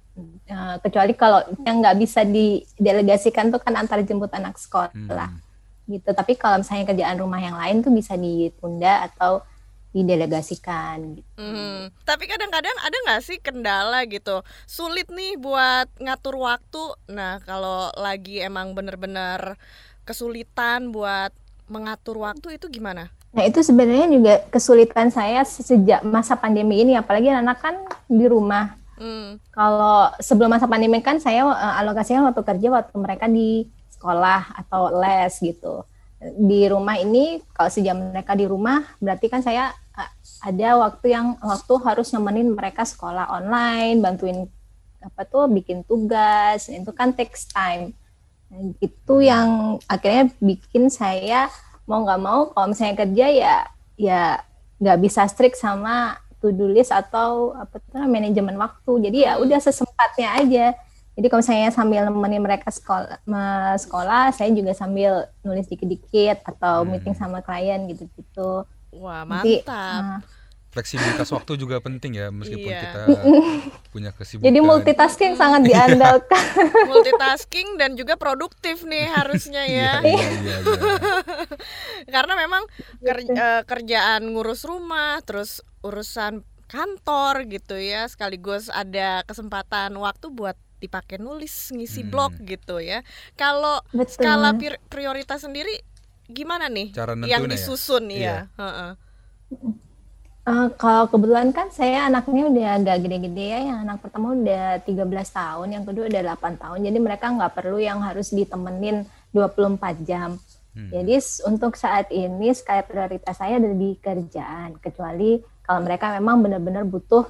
uh, 0.54 0.78
kecuali 0.86 1.18
kalau 1.18 1.42
yang 1.66 1.82
nggak 1.82 1.98
bisa 1.98 2.22
didelegasikan 2.22 3.50
tuh 3.50 3.58
kan 3.58 3.74
antar 3.74 4.06
jemput 4.06 4.30
anak 4.38 4.62
sekolah 4.62 4.94
Hmm. 4.94 5.42
gitu. 5.90 6.14
Tapi 6.14 6.38
kalau 6.38 6.62
misalnya 6.62 6.86
kerjaan 6.94 7.18
rumah 7.18 7.42
yang 7.42 7.58
lain 7.58 7.82
tuh 7.82 7.90
bisa 7.90 8.14
ditunda 8.14 9.10
atau 9.10 9.42
didelegasikan 9.92 11.20
gitu. 11.20 11.28
Mhm. 11.40 11.92
Tapi 12.08 12.24
kadang-kadang 12.28 12.76
ada 12.80 12.98
nggak 13.08 13.22
sih 13.24 13.38
kendala 13.44 14.08
gitu, 14.08 14.44
sulit 14.64 15.12
nih 15.12 15.36
buat 15.36 15.92
ngatur 16.00 16.40
waktu. 16.40 16.84
Nah, 17.12 17.44
kalau 17.44 17.92
lagi 18.00 18.40
emang 18.40 18.72
bener-bener 18.72 19.60
kesulitan 20.08 20.96
buat 20.96 21.36
mengatur 21.72 22.20
waktu 22.20 22.60
itu 22.60 22.68
gimana? 22.68 23.12
Nah 23.32 23.48
itu 23.48 23.64
sebenarnya 23.64 24.12
juga 24.12 24.34
kesulitan 24.52 25.08
saya 25.08 25.44
sejak 25.48 26.04
masa 26.04 26.36
pandemi 26.36 26.84
ini, 26.84 27.00
apalagi 27.00 27.32
anak 27.32 27.64
kan 27.64 27.76
di 28.12 28.28
rumah. 28.28 28.76
Hmm. 29.00 29.40
Kalau 29.56 30.12
sebelum 30.20 30.52
masa 30.52 30.68
pandemi 30.68 31.00
kan 31.00 31.18
saya 31.24 31.48
eh, 31.48 31.74
alokasikan 31.80 32.28
waktu 32.28 32.44
kerja 32.44 32.68
waktu 32.70 32.96
mereka 33.00 33.26
di 33.32 33.66
sekolah 33.96 34.60
atau 34.66 34.92
les 35.00 35.32
gitu. 35.40 35.88
Di 36.22 36.70
rumah 36.70 37.02
ini 37.02 37.42
kalau 37.50 37.70
sejam 37.74 37.98
mereka 38.14 38.38
di 38.38 38.46
rumah 38.46 38.86
berarti 39.02 39.26
kan 39.26 39.42
saya 39.42 39.74
eh, 39.98 40.12
ada 40.46 40.78
waktu 40.78 41.18
yang 41.18 41.38
waktu 41.42 41.74
harus 41.82 42.14
nemenin 42.14 42.54
mereka 42.54 42.86
sekolah 42.86 43.34
online, 43.34 43.98
bantuin 44.02 44.46
apa 45.02 45.26
tuh 45.26 45.50
bikin 45.50 45.82
tugas, 45.82 46.70
itu 46.70 46.92
kan 46.94 47.18
takes 47.18 47.50
time. 47.50 47.98
Nah, 48.54 48.78
itu 48.78 49.16
yang 49.26 49.82
akhirnya 49.90 50.30
bikin 50.38 50.94
saya 50.94 51.50
mau 51.90 52.06
nggak 52.06 52.22
mau 52.22 52.54
kalau 52.54 52.70
misalnya 52.70 52.96
kerja 53.02 53.26
ya 53.34 53.56
ya 53.98 54.22
nggak 54.78 55.00
bisa 55.02 55.26
strict 55.26 55.58
sama 55.58 56.18
to 56.42 56.50
do 56.50 56.66
list 56.70 56.90
atau 56.90 57.54
apa 57.54 57.78
tuh 57.82 58.06
manajemen 58.06 58.58
waktu. 58.58 59.10
Jadi 59.10 59.18
ya 59.26 59.38
udah 59.38 59.60
sesempatnya 59.62 60.30
aja. 60.42 60.66
Jadi 61.12 61.28
kalau 61.28 61.42
misalnya 61.42 61.70
sambil 61.70 62.02
nemenin 62.04 62.40
mereka 62.40 62.72
sekolah, 62.72 63.20
sekolah, 63.76 64.32
saya 64.32 64.48
juga 64.50 64.72
sambil 64.72 65.28
nulis 65.42 65.68
dikit-dikit 65.68 66.40
atau 66.42 66.82
Hmm. 66.82 66.96
meeting 66.96 67.14
sama 67.14 67.44
klien 67.44 67.84
gitu-gitu. 67.86 68.64
Wah, 68.92 69.24
Jadi, 69.24 69.64
mantap. 69.64 70.04
nah, 70.04 70.20
Fleksibilitas 70.72 71.28
waktu 71.28 71.60
juga 71.60 71.84
penting 71.84 72.16
ya 72.16 72.32
meskipun 72.32 72.72
Iya. 72.72 72.80
kita 72.80 73.02
punya 73.92 74.16
kesibukan. 74.16 74.48
jadi 74.48 74.60
multitasking 74.64 75.36
sangat 75.36 75.68
diandalkan. 75.68 76.40
Multitasking 76.88 77.76
dan 77.76 78.00
juga 78.00 78.16
produktif 78.16 78.88
nih 78.88 79.04
harusnya 79.12 79.68
ya. 79.68 80.00
iya, 80.00 80.16
iya, 80.32 80.56
iya. 80.64 80.82
Karena 82.16 82.40
memang 82.40 82.64
ker- 83.04 83.28
eh, 83.28 83.62
kerjaan 83.68 84.32
ngurus 84.32 84.64
rumah, 84.64 85.20
terus 85.28 85.60
urusan 85.84 86.40
kantor 86.72 87.52
gitu 87.52 87.76
ya, 87.76 88.08
sekaligus 88.08 88.72
ada 88.72 89.28
kesempatan 89.28 89.92
waktu 90.00 90.32
buat 90.32 90.56
dipakai 90.82 91.16
nulis, 91.16 91.70
ngisi 91.70 92.02
Hmm. 92.02 92.10
blog 92.10 92.32
gitu 92.42 92.82
ya. 92.82 93.06
Kalau 93.38 93.80
skala 94.10 94.58
pri- 94.58 94.82
prioritas 94.90 95.46
sendiri 95.46 95.86
gimana 96.26 96.66
nih 96.68 96.90
Cara 96.92 97.14
yang 97.14 97.46
ya? 97.46 97.50
disusun 97.50 98.10
Iya. 98.10 98.26
ya? 98.26 98.38
Heeh. 98.58 98.92
Eh, 100.42 100.68
kalau 100.76 101.06
kebetulan 101.06 101.54
kan 101.54 101.70
saya 101.70 102.10
anaknya 102.10 102.50
udah 102.50 102.68
agak 102.76 103.06
gede-gede 103.06 103.46
ya, 103.46 103.60
yang 103.62 103.78
anak 103.86 104.02
pertama 104.02 104.34
udah 104.34 104.82
13 104.82 105.30
tahun, 105.30 105.68
yang 105.70 105.86
kedua 105.86 106.10
udah 106.10 106.22
8 106.26 106.58
tahun. 106.58 106.82
Jadi 106.82 106.98
mereka 106.98 107.30
nggak 107.30 107.54
perlu 107.54 107.78
yang 107.78 108.02
harus 108.02 108.34
ditemenin 108.34 109.06
24 109.30 110.02
jam. 110.02 110.42
Hmm. 110.74 110.90
Jadi 110.90 111.14
untuk 111.46 111.78
saat 111.78 112.10
ini 112.10 112.50
skala 112.58 112.82
prioritas 112.82 113.38
saya 113.38 113.62
ada 113.62 113.70
di 113.70 113.94
kerjaan, 113.96 114.82
kecuali 114.82 115.38
kalau 115.62 115.86
mereka 115.86 116.10
memang 116.18 116.42
benar-benar 116.42 116.90
butuh 116.90 117.30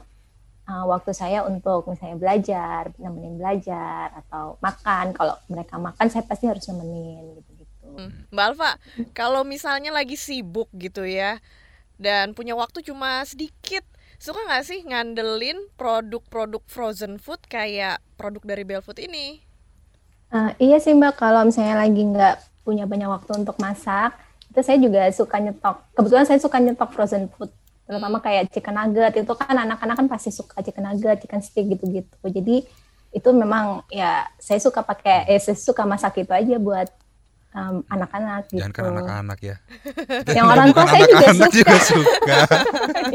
uh, 0.68 0.86
waktu 0.90 1.12
saya 1.16 1.46
untuk 1.46 1.88
misalnya 1.90 2.18
belajar, 2.18 2.92
nemenin 3.00 3.38
belajar 3.38 4.12
atau 4.26 4.58
makan. 4.60 5.16
Kalau 5.16 5.36
mereka 5.48 5.76
makan 5.80 6.08
saya 6.12 6.26
pasti 6.26 6.46
harus 6.50 6.66
nemenin 6.70 7.40
gitu-gitu. 7.42 7.88
Hmm. 7.96 8.28
Mbak 8.30 8.46
Alfa, 8.54 8.72
kalau 9.12 9.42
misalnya 9.44 9.92
lagi 9.92 10.16
sibuk 10.16 10.70
gitu 10.76 11.04
ya 11.04 11.42
dan 12.02 12.34
punya 12.34 12.58
waktu 12.58 12.82
cuma 12.82 13.22
sedikit, 13.28 13.86
suka 14.18 14.42
nggak 14.48 14.66
sih 14.66 14.80
ngandelin 14.86 15.58
produk-produk 15.78 16.62
frozen 16.66 17.18
food 17.22 17.42
kayak 17.46 18.02
produk 18.18 18.42
dari 18.46 18.64
Belfood 18.66 18.98
ini? 19.02 19.42
Uh, 20.32 20.56
iya 20.64 20.80
sih 20.80 20.96
Mbak, 20.96 21.20
kalau 21.20 21.44
misalnya 21.44 21.76
lagi 21.76 22.02
nggak 22.02 22.64
punya 22.64 22.88
banyak 22.88 23.10
waktu 23.10 23.44
untuk 23.44 23.58
masak, 23.60 24.16
itu 24.48 24.60
saya 24.64 24.78
juga 24.80 25.08
suka 25.12 25.38
nyetok. 25.44 25.78
Kebetulan 25.92 26.26
saya 26.26 26.40
suka 26.40 26.58
nyetok 26.58 26.90
frozen 26.96 27.28
food, 27.36 27.52
terutama 27.92 28.18
kayak 28.18 28.48
chicken 28.48 28.72
nugget. 28.74 29.12
Itu 29.14 29.36
kan 29.36 29.52
anak-anak 29.52 29.96
kan 29.98 30.08
pasti 30.08 30.32
suka 30.32 30.64
chicken 30.64 30.88
nugget, 30.88 31.20
chicken 31.20 31.44
stick 31.44 31.68
gitu-gitu. 31.68 32.08
Jadi 32.24 32.64
itu 33.12 33.30
memang 33.32 33.84
ya 33.92 34.24
saya 34.40 34.56
suka 34.58 34.80
pakai, 34.80 35.28
eh 35.28 35.36
saya 35.36 35.60
suka 35.60 35.84
masak 35.84 36.16
itu 36.18 36.32
aja 36.32 36.56
buat 36.56 36.88
um, 37.52 37.84
anak-anak 37.86 38.48
gitu. 38.48 38.64
Jangan 38.64 38.72
kan 38.72 38.84
anak-anak 38.90 39.40
ya. 39.44 39.56
Yang 40.40 40.48
orang 40.48 40.68
tua 40.72 40.86
saya 40.88 41.04
juga 41.04 41.28
suka. 41.30 41.52
juga 41.52 41.78
suka. 41.78 42.38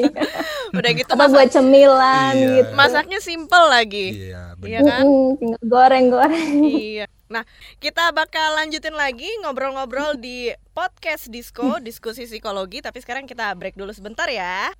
Udah 0.76 0.90
gitu 0.92 1.08
Atau 1.08 1.16
buat 1.16 1.30
masak- 1.32 1.52
cemilan 1.54 2.34
Iya. 2.36 2.48
gitu. 2.60 2.70
masaknya 2.76 3.18
simple 3.18 3.64
lagi. 3.66 4.06
Iya, 4.28 4.52
Iya 4.60 4.80
benar. 4.82 4.84
kan? 4.92 5.04
Mm-mm, 5.06 5.28
tinggal 5.40 5.62
goreng-goreng. 5.64 6.52
Iya. 6.62 7.06
Nah, 7.26 7.42
kita 7.82 8.14
bakal 8.14 8.54
lanjutin 8.54 8.94
lagi 8.94 9.26
ngobrol-ngobrol 9.42 10.14
di 10.14 10.54
podcast 10.70 11.26
Disco, 11.26 11.82
diskusi 11.82 12.22
psikologi, 12.22 12.78
tapi 12.78 13.02
sekarang 13.02 13.26
kita 13.26 13.50
break 13.58 13.74
dulu 13.74 13.90
sebentar 13.90 14.30
ya. 14.30 14.70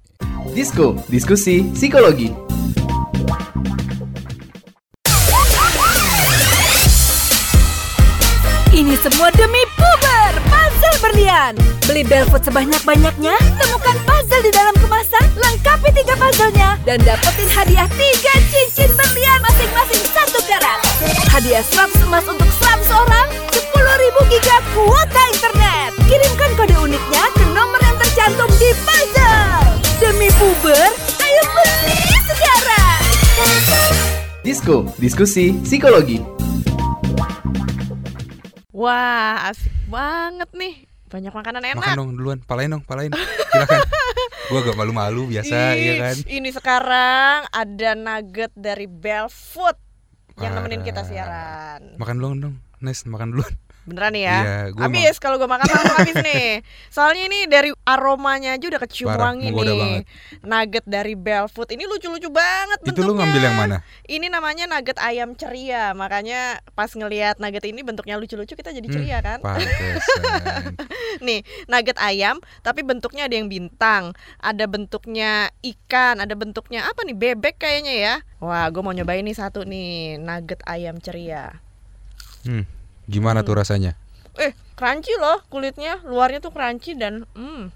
Disko, 0.54 0.94
diskusi 1.10 1.66
psikologi. 1.74 2.30
Ini 8.76 8.92
semua 9.00 9.32
demi 9.32 9.64
puber 9.72 10.36
Puzzle 10.52 11.00
berlian 11.00 11.56
Beli 11.88 12.04
Belfood 12.04 12.44
sebanyak-banyaknya 12.44 13.32
Temukan 13.56 13.96
puzzle 14.04 14.44
di 14.44 14.52
dalam 14.52 14.76
kemasan 14.76 15.32
Lengkapi 15.32 15.96
tiga 15.96 16.12
puzzlenya 16.12 16.76
Dan 16.84 17.00
dapetin 17.00 17.48
hadiah 17.56 17.88
tiga 17.96 18.36
cincin 18.52 18.92
berlian 18.92 19.40
Masing-masing 19.40 20.04
satu 20.12 20.44
karat. 20.44 20.76
Hadiah 21.32 21.64
100 21.64 22.04
emas 22.04 22.28
untuk 22.28 22.44
100 22.44 22.84
orang 22.92 23.26
10.000 23.48 24.32
giga 24.36 24.56
kuota 24.76 25.22
internet. 25.32 25.90
Kirimkan 26.04 26.50
kode 26.60 26.76
uniknya 26.76 27.24
ke 27.32 27.48
nomor 27.56 27.80
yang 27.80 27.96
tercantum 27.96 28.52
di 28.60 28.76
puzzle. 28.84 29.72
Demi 30.04 30.28
puber 30.36 30.92
Ayo 31.24 31.42
beli 31.48 31.96
sekarang 32.28 33.00
Disko, 34.44 34.92
diskusi 35.00 35.56
psikologi. 35.64 36.36
Wah, 38.76 39.48
asik 39.48 39.72
banget 39.88 40.52
nih. 40.52 40.84
Banyak 41.08 41.32
makanan 41.32 41.64
Makan 41.64 41.80
enak. 41.80 41.96
dong 41.96 42.12
duluan, 42.12 42.38
palain 42.44 42.68
dong, 42.68 42.84
palain. 42.84 43.08
Silakan. 43.08 43.80
Gua 44.52 44.60
agak 44.60 44.76
malu-malu 44.76 45.32
biasa, 45.32 45.72
Ih, 45.72 45.80
iya 45.80 45.92
kan. 45.96 46.16
Ini 46.28 46.48
sekarang 46.52 47.48
ada 47.48 47.90
nugget 47.96 48.52
dari 48.52 48.84
Belfood 48.84 49.80
yang 50.36 50.60
nemenin 50.60 50.84
kita 50.84 51.08
siaran. 51.08 51.96
Makan 51.96 52.14
duluan 52.20 52.36
dong. 52.36 52.54
Nes, 52.84 53.08
makan 53.08 53.32
duluan. 53.32 53.48
Beneran 53.86 54.12
nih 54.18 54.24
ya? 54.26 54.38
Iya, 54.42 54.58
gua 54.74 54.82
habis 54.90 55.14
kalau 55.22 55.38
gue 55.38 55.46
makan 55.46 55.66
langsung 55.70 55.96
habis 55.96 56.16
nih. 56.18 56.48
Soalnya 56.90 57.22
ini 57.30 57.38
dari 57.46 57.70
aromanya 57.86 58.58
aja 58.58 58.66
udah 58.66 58.80
kecium 58.82 59.14
Parah, 59.14 59.30
wangi 59.30 59.46
nih. 59.46 59.54
banget. 59.54 60.02
Nugget 60.42 60.84
dari 60.90 61.14
Belfood 61.14 61.70
ini 61.70 61.86
lucu-lucu 61.86 62.26
banget 62.28 62.78
Itu 62.82 62.90
bentuknya. 62.90 63.06
lu 63.06 63.12
ngambil 63.14 63.42
yang 63.46 63.56
mana? 63.56 63.76
Ini 64.10 64.26
namanya 64.26 64.64
nugget 64.66 64.98
ayam 64.98 65.38
ceria. 65.38 65.94
Makanya 65.94 66.58
pas 66.74 66.90
ngelihat 66.90 67.38
nugget 67.38 67.62
ini 67.62 67.86
bentuknya 67.86 68.18
lucu-lucu 68.18 68.58
kita 68.58 68.74
jadi 68.74 68.88
ceria 68.90 69.18
kan. 69.22 69.38
Hmm. 69.40 69.54
Nih, 71.26 71.46
nugget 71.70 71.96
ayam 71.96 72.42
tapi 72.60 72.82
bentuknya 72.82 73.30
ada 73.30 73.38
yang 73.38 73.46
bintang, 73.46 74.12
ada 74.42 74.66
bentuknya 74.66 75.48
ikan, 75.62 76.18
ada 76.18 76.34
bentuknya 76.34 76.90
apa 76.90 77.06
nih? 77.06 77.14
Bebek 77.14 77.62
kayaknya 77.62 77.94
ya. 77.94 78.14
Wah, 78.42 78.66
gue 78.68 78.82
mau 78.82 78.90
nyobain 78.90 79.22
nih 79.22 79.38
satu 79.38 79.62
nih, 79.62 80.18
nugget 80.18 80.60
ayam 80.66 80.98
ceria. 80.98 81.62
Hmm, 82.44 82.62
gimana 83.06 83.40
tuh 83.40 83.54
rasanya? 83.54 83.94
Eh, 84.36 84.52
crunchy 84.74 85.16
loh 85.16 85.40
kulitnya, 85.46 85.98
luarnya 86.02 86.38
tuh 86.38 86.50
crunchy 86.50 86.92
dan 86.92 87.24
hmm, 87.32 87.72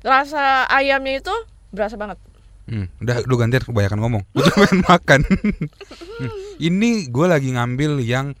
rasa 0.00 0.64
ayamnya 0.66 1.20
itu 1.20 1.34
berasa 1.68 1.94
banget. 1.94 2.16
Hmm, 2.64 2.86
udah 2.98 3.26
lu 3.26 3.34
gantian 3.34 3.60
kebanyakan 3.60 3.98
ngomong. 3.98 4.22
Gue 4.30 4.46
pengen 4.56 4.80
makan. 4.84 5.20
Hmm, 5.26 6.30
Ini 6.56 6.90
gue 7.06 7.26
lagi 7.26 7.50
ngambil 7.50 7.98
yang 7.98 8.32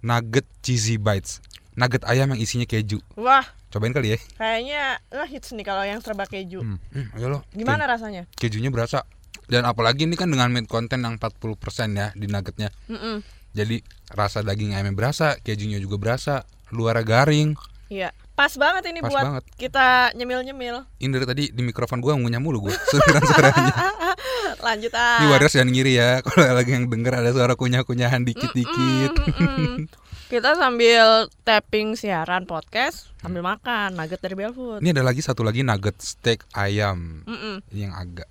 nugget 0.00 0.44
cheesy 0.60 0.94
bites. 0.94 1.40
Nugget 1.72 2.04
ayam 2.04 2.30
yang 2.30 2.38
isinya 2.38 2.66
keju. 2.66 3.00
Wah, 3.14 3.46
Cobain 3.68 3.92
kali 3.92 4.12
ya. 4.12 4.18
kayaknya 4.34 4.82
ngehits 5.08 5.52
nih 5.52 5.62
kalau 5.62 5.82
yang 5.82 5.98
serba 5.98 6.24
keju. 6.24 6.60
Hmm, 6.60 6.76
hmm, 6.90 7.16
ayo 7.16 7.26
lo. 7.30 7.38
Gimana 7.50 7.84
rasanya? 7.84 8.28
Ke- 8.30 8.46
Kejunya 8.46 8.68
berasa. 8.68 9.08
Dan 9.48 9.64
apalagi 9.64 10.04
ini 10.04 10.12
kan 10.12 10.28
dengan 10.28 10.52
meat 10.52 10.68
content 10.68 11.00
yang 11.00 11.16
40% 11.16 11.48
ya 11.94 12.12
di 12.12 12.26
nuggetnya. 12.26 12.68
Mm-mm. 12.86 13.24
Jadi 13.52 13.80
rasa 14.10 14.40
daging 14.40 14.72
ayamnya 14.72 14.94
berasa, 14.94 15.36
kejunya 15.40 15.78
juga 15.78 15.96
berasa, 15.96 16.46
luarnya 16.70 17.04
garing. 17.04 17.56
Iya, 17.88 18.12
pas 18.36 18.52
banget 18.54 18.92
ini 18.92 19.00
Pas 19.00 19.08
buat 19.08 19.24
banget. 19.24 19.44
kita 19.56 20.12
nyemil-nyemil. 20.12 20.84
Ini 21.00 21.08
dari 21.08 21.24
tadi 21.24 21.44
di 21.48 21.62
mikrofon 21.64 22.04
gua 22.04 22.20
ngunyah 22.20 22.36
mulu 22.36 22.68
gua. 22.68 22.76
Suara 22.92 23.20
suaranya. 23.24 23.74
Lanjut 24.68 24.92
ah. 24.92 25.24
Ini 25.24 25.26
Warriors 25.32 25.56
jangan 25.56 25.72
ngiri 25.72 25.92
ya. 25.96 26.10
Kalau 26.24 26.52
lagi 26.52 26.76
yang 26.76 26.92
denger 26.92 27.12
ada 27.16 27.30
suara 27.32 27.56
kunyah-kunyahan 27.56 28.28
dikit-dikit. 28.28 29.12
Mm-mm. 29.16 29.88
Kita 30.28 30.52
sambil 30.60 31.32
tapping 31.40 31.96
siaran 31.96 32.44
podcast 32.44 33.08
sambil 33.24 33.40
makan 33.40 33.96
nugget 33.96 34.20
dari 34.20 34.36
Belfood. 34.36 34.84
Ini 34.84 34.92
ada 34.92 35.00
lagi 35.00 35.24
satu 35.24 35.40
lagi 35.40 35.64
nugget 35.64 35.96
steak 35.96 36.44
ayam. 36.52 37.24
Mm-mm. 37.24 37.64
Ini 37.72 37.88
yang 37.88 37.94
agak 37.96 38.28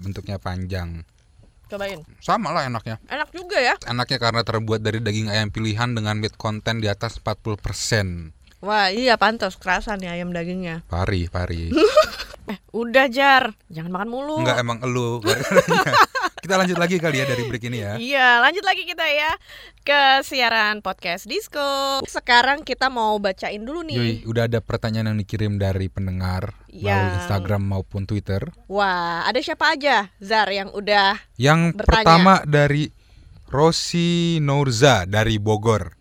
bentuknya 0.00 0.40
panjang. 0.40 1.04
Cobain. 1.66 2.00
Sama 2.22 2.54
lah 2.54 2.70
enaknya. 2.70 3.02
Enak 3.10 3.34
juga 3.34 3.58
ya. 3.58 3.74
Enaknya 3.90 4.18
karena 4.22 4.42
terbuat 4.46 4.80
dari 4.86 5.02
daging 5.02 5.26
ayam 5.26 5.50
pilihan 5.50 5.90
dengan 5.98 6.14
meat 6.14 6.38
content 6.38 6.78
di 6.78 6.86
atas 6.86 7.18
40%. 7.18 8.30
Wah, 8.62 8.88
iya 8.88 9.18
pantas 9.18 9.58
kerasa 9.58 9.98
nih 9.98 10.16
ayam 10.16 10.30
dagingnya. 10.30 10.86
Pari, 10.86 11.26
pari. 11.26 11.70
Eh, 12.46 12.62
udah 12.70 13.10
Jar, 13.10 13.58
jangan 13.66 13.90
makan 13.90 14.06
mulu. 14.06 14.38
Enggak 14.38 14.62
emang 14.62 14.78
elu. 14.78 15.18
Kita 16.46 16.62
lanjut 16.62 16.78
lagi 16.78 17.02
kali 17.02 17.18
ya 17.18 17.26
dari 17.26 17.42
break 17.50 17.66
ini 17.66 17.82
ya. 17.82 17.92
Iya, 17.98 18.28
lanjut 18.38 18.62
lagi 18.62 18.86
kita 18.86 19.02
ya 19.02 19.34
ke 19.82 20.22
siaran 20.22 20.78
podcast 20.78 21.26
Disco. 21.26 21.98
Sekarang 22.06 22.62
kita 22.62 22.86
mau 22.86 23.18
bacain 23.18 23.66
dulu 23.66 23.82
nih. 23.82 23.98
Yoi, 23.98 24.14
udah 24.30 24.46
ada 24.46 24.62
pertanyaan 24.62 25.10
yang 25.10 25.18
dikirim 25.18 25.58
dari 25.58 25.90
pendengar 25.90 26.54
melalui 26.70 26.86
Yang- 26.86 27.14
Instagram 27.18 27.62
maupun 27.66 28.06
Twitter. 28.06 28.46
Wah, 28.70 29.26
ada 29.26 29.42
siapa 29.42 29.74
aja 29.74 30.14
Zar 30.22 30.46
yang 30.54 30.70
udah 30.70 31.18
Yang 31.34 31.82
Bertanya. 31.82 31.82
pertama 32.06 32.34
dari 32.46 32.94
Rosi 33.50 34.38
Nourza 34.38 35.02
dari 35.02 35.42
Bogor. 35.42 35.98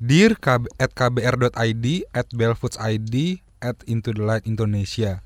Dear 0.00 0.40
kb, 0.40 0.64
at 0.80 0.96
kbr.id, 0.96 1.84
at 2.16 2.32
belfoods.id, 2.32 3.14
at 3.60 3.76
into 3.84 4.16
the 4.16 4.24
light 4.24 4.48
Indonesia. 4.48 5.20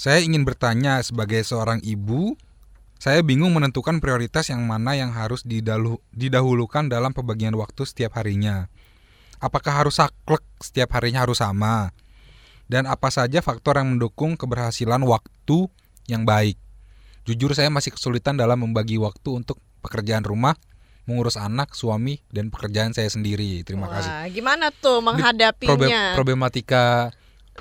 Saya 0.00 0.24
ingin 0.24 0.48
bertanya 0.48 1.04
sebagai 1.04 1.44
seorang 1.44 1.84
ibu, 1.84 2.32
saya 3.00 3.24
bingung 3.24 3.56
menentukan 3.56 3.96
prioritas 3.96 4.52
yang 4.52 4.60
mana 4.68 4.92
yang 4.92 5.16
harus 5.16 5.40
didalu- 5.40 6.04
didahulukan 6.12 6.84
dalam 6.92 7.16
pembagian 7.16 7.56
waktu 7.56 7.88
setiap 7.88 8.20
harinya. 8.20 8.68
Apakah 9.40 9.72
harus 9.72 9.96
saklek 9.96 10.44
setiap 10.60 10.92
harinya 10.92 11.24
harus 11.24 11.40
sama? 11.40 11.96
Dan 12.68 12.84
apa 12.84 13.08
saja 13.08 13.40
faktor 13.40 13.80
yang 13.80 13.96
mendukung 13.96 14.36
keberhasilan 14.36 15.00
waktu 15.08 15.72
yang 16.12 16.28
baik? 16.28 16.60
Jujur 17.24 17.56
saya 17.56 17.72
masih 17.72 17.96
kesulitan 17.96 18.36
dalam 18.36 18.60
membagi 18.60 19.00
waktu 19.00 19.32
untuk 19.32 19.56
pekerjaan 19.80 20.20
rumah, 20.20 20.60
mengurus 21.08 21.40
anak, 21.40 21.72
suami, 21.72 22.20
dan 22.28 22.52
pekerjaan 22.52 22.92
saya 22.92 23.08
sendiri. 23.08 23.64
Terima 23.64 23.88
Wah, 23.88 23.96
kasih. 23.96 24.12
gimana 24.36 24.68
tuh 24.76 25.00
menghadapinya? 25.00 26.12
problematika 26.12 27.08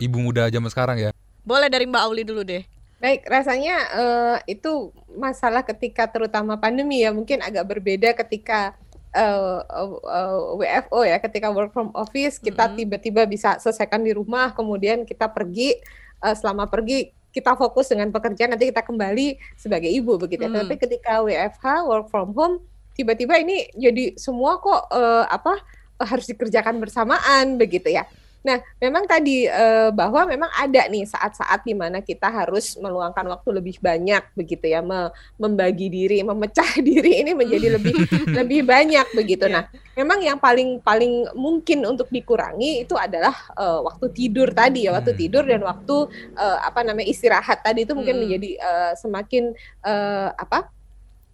ibu 0.03 0.19
muda 0.19 0.51
zaman 0.51 0.67
sekarang 0.67 0.99
ya. 0.99 1.09
Boleh 1.47 1.71
dari 1.71 1.87
Mbak 1.87 2.03
Auli 2.03 2.27
dulu 2.27 2.43
deh. 2.43 2.67
Baik, 2.99 3.23
rasanya 3.31 3.75
eh, 3.95 4.59
itu 4.59 4.91
masalah 5.15 5.63
ketika 5.63 6.03
terutama 6.11 6.59
pandemi 6.59 6.99
ya 6.99 7.15
mungkin 7.15 7.39
agak 7.39 7.63
berbeda 7.71 8.11
ketika 8.11 8.75
eh, 9.15 9.59
eh, 9.63 9.89
eh, 10.03 10.39
WFO 10.59 10.99
ya, 11.07 11.17
ketika 11.23 11.47
work 11.47 11.71
from 11.71 11.95
office 11.95 12.35
kita 12.43 12.75
tiba-tiba 12.75 13.23
bisa 13.23 13.55
selesaikan 13.55 14.03
di 14.03 14.11
rumah, 14.11 14.51
kemudian 14.51 15.07
kita 15.07 15.31
pergi 15.31 15.79
eh, 16.19 16.35
selama 16.35 16.67
pergi 16.67 17.15
kita 17.29 17.55
fokus 17.55 17.87
dengan 17.87 18.11
pekerjaan 18.11 18.51
nanti 18.51 18.67
kita 18.67 18.83
kembali 18.83 19.39
sebagai 19.55 19.87
ibu 19.87 20.19
begitu. 20.19 20.43
ya. 20.43 20.49
Hmm. 20.51 20.59
Tapi 20.65 20.75
ketika 20.75 21.23
WFH 21.23 21.65
work 21.87 22.07
from 22.11 22.35
home 22.35 22.59
tiba-tiba 22.99 23.39
ini 23.39 23.71
jadi 23.79 24.19
semua 24.19 24.59
kok 24.59 24.91
eh, 24.91 25.25
apa 25.29 25.55
harus 26.03 26.27
dikerjakan 26.27 26.83
bersamaan 26.83 27.55
begitu 27.55 27.95
ya. 27.95 28.03
Nah, 28.39 28.57
memang 28.79 29.03
tadi 29.03 29.43
eh, 29.43 29.91
bahwa 29.91 30.23
memang 30.23 30.47
ada 30.55 30.87
nih 30.87 31.03
saat-saat 31.03 31.67
di 31.67 31.75
mana 31.75 31.99
kita 31.99 32.31
harus 32.31 32.79
meluangkan 32.79 33.27
waktu 33.27 33.49
lebih 33.59 33.75
banyak 33.83 34.23
begitu 34.31 34.71
ya, 34.71 34.79
me- 34.79 35.11
membagi 35.35 35.91
diri, 35.91 36.23
memecah 36.23 36.79
diri 36.87 37.19
ini 37.19 37.35
menjadi 37.35 37.67
lebih 37.75 37.95
lebih 38.39 38.63
banyak 38.63 39.11
begitu. 39.11 39.43
Iya. 39.43 39.53
Nah, 39.59 39.63
memang 39.93 40.19
yang 40.23 40.39
paling 40.39 40.79
paling 40.79 41.27
mungkin 41.35 41.83
untuk 41.83 42.07
dikurangi 42.07 42.87
itu 42.87 42.95
adalah 42.95 43.35
eh, 43.59 43.79
waktu 43.83 44.07
tidur 44.15 44.55
tadi 44.55 44.87
ya, 44.87 44.95
waktu 44.95 45.11
Hmm. 45.11 45.19
tidur 45.19 45.43
dan 45.43 45.59
waktu 45.59 45.95
eh, 46.39 46.57
apa 46.63 46.79
namanya 46.87 47.07
istirahat 47.11 47.59
tadi 47.59 47.83
itu 47.83 47.91
mungkin 47.91 48.15
Hmm. 48.15 48.23
menjadi 48.23 48.49
eh, 48.55 48.91
semakin 48.95 49.51
eh, 49.83 50.29
apa 50.31 50.71